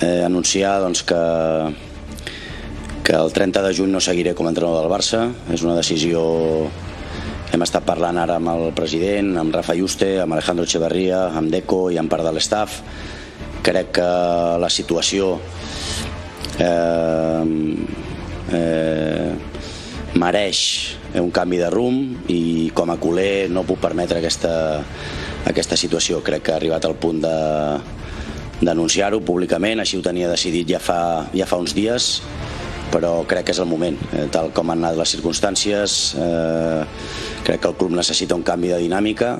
[0.00, 1.18] eh, anunciar doncs, que,
[3.02, 5.26] que el 30 de juny no seguiré com a entrenador del Barça.
[5.50, 6.22] És una decisió...
[7.54, 11.86] Hem estat parlant ara amb el president, amb Rafa Juste, amb Alejandro Echeverría, amb Deco
[11.90, 12.80] i amb part de l'estaf.
[13.66, 14.08] Crec que
[14.62, 15.32] la situació
[16.62, 17.44] eh,
[18.54, 19.30] eh,
[20.14, 20.60] mereix
[21.22, 24.52] un canvi de rumb i com a culer no puc permetre aquesta,
[25.46, 26.22] aquesta situació.
[26.26, 27.36] Crec que ha arribat al punt de
[28.56, 32.22] d'anunciar-ho públicament, així ho tenia decidit ja fa, ja fa uns dies,
[32.88, 36.84] però crec que és el moment, eh, tal com han anat les circumstàncies, eh,
[37.44, 39.34] crec que el club necessita un canvi de dinàmica,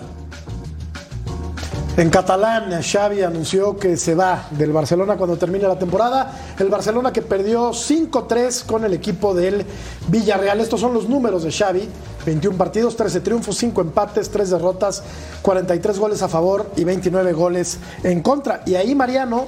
[1.97, 6.31] En catalán, Xavi anunció que se va del Barcelona cuando termine la temporada.
[6.59, 9.65] El Barcelona que perdió 5-3 con el equipo del
[10.09, 10.61] Villarreal.
[10.61, 11.89] Estos son los números de Xavi.
[12.27, 15.03] 21 partidos, 13 triunfos, 5 empates, 3 derrotas,
[15.41, 18.63] 43 goles a favor y 29 goles en contra.
[18.67, 19.47] Y ahí Mariano,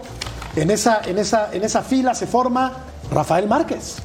[0.57, 2.73] en esa, en esa, en esa fila se forma
[3.11, 3.97] Rafael Márquez.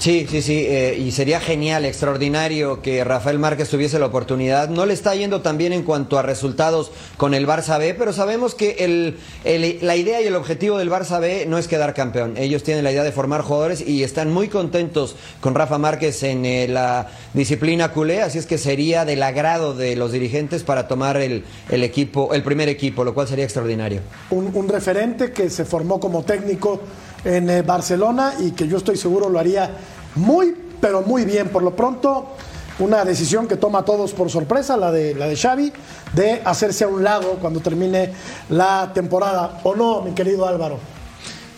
[0.00, 4.68] Sí, sí, sí, eh, y sería genial, extraordinario que Rafael Márquez tuviese la oportunidad.
[4.68, 8.12] No le está yendo tan bien en cuanto a resultados con el Barça B, pero
[8.12, 9.14] sabemos que
[9.80, 12.34] la idea y el objetivo del Barça B no es quedar campeón.
[12.36, 16.44] Ellos tienen la idea de formar jugadores y están muy contentos con Rafa Márquez en
[16.44, 21.16] eh, la disciplina culé, así es que sería del agrado de los dirigentes para tomar
[21.16, 24.00] el, equipo, el primer equipo, lo cual sería extraordinario.
[24.30, 26.80] un referente que se formó como técnico
[27.26, 29.70] en eh, Barcelona y que yo estoy seguro lo haría
[30.14, 31.48] muy, pero muy bien.
[31.48, 32.28] Por lo pronto,
[32.78, 35.72] una decisión que toma a todos por sorpresa, la de, la de Xavi,
[36.14, 38.12] de hacerse a un lado cuando termine
[38.48, 39.60] la temporada.
[39.64, 40.95] ¿O no, mi querido Álvaro?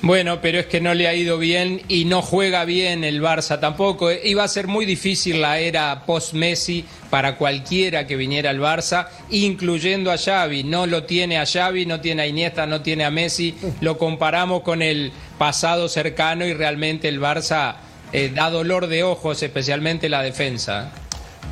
[0.00, 3.58] Bueno, pero es que no le ha ido bien y no juega bien el Barça
[3.58, 4.12] tampoco.
[4.12, 10.12] Iba a ser muy difícil la era post-Messi para cualquiera que viniera al Barça, incluyendo
[10.12, 10.62] a Xavi.
[10.62, 13.56] No lo tiene a Xavi, no tiene a Iniesta, no tiene a Messi.
[13.80, 17.74] Lo comparamos con el pasado cercano y realmente el Barça
[18.12, 20.92] eh, da dolor de ojos, especialmente la defensa.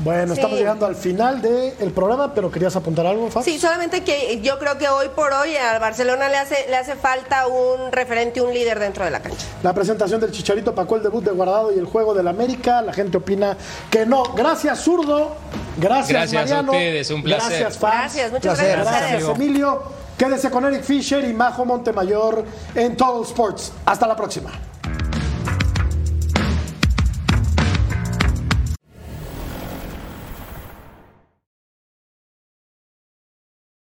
[0.04, 0.40] Bueno, Sí.
[0.40, 3.42] estamos llegando al final del programa, pero querías apuntar algo, Fab?
[3.42, 6.96] Sí, solamente que yo creo que hoy por hoy al Barcelona le hace, le hace
[6.96, 9.46] falta un referente, un líder dentro de la cancha.
[9.62, 12.82] La presentación del Chicharito Paco, el debut de Guardado y el juego del América.
[12.82, 13.56] La gente opina
[13.90, 14.22] que no.
[14.34, 15.34] Gracias, Zurdo.
[15.78, 16.72] Gracias, Gracias a Mariano.
[16.72, 17.48] ustedes, un placer.
[17.60, 17.94] Gracias, Fabs.
[17.94, 18.76] Gracias, muchas Placer.
[18.76, 18.94] gracias.
[19.00, 19.34] Gracias, amigo.
[19.34, 19.82] Emilio.
[20.18, 23.72] Quédese con Eric Fisher y Majo Montemayor en Total Sports.
[23.86, 24.50] Hasta la próxima.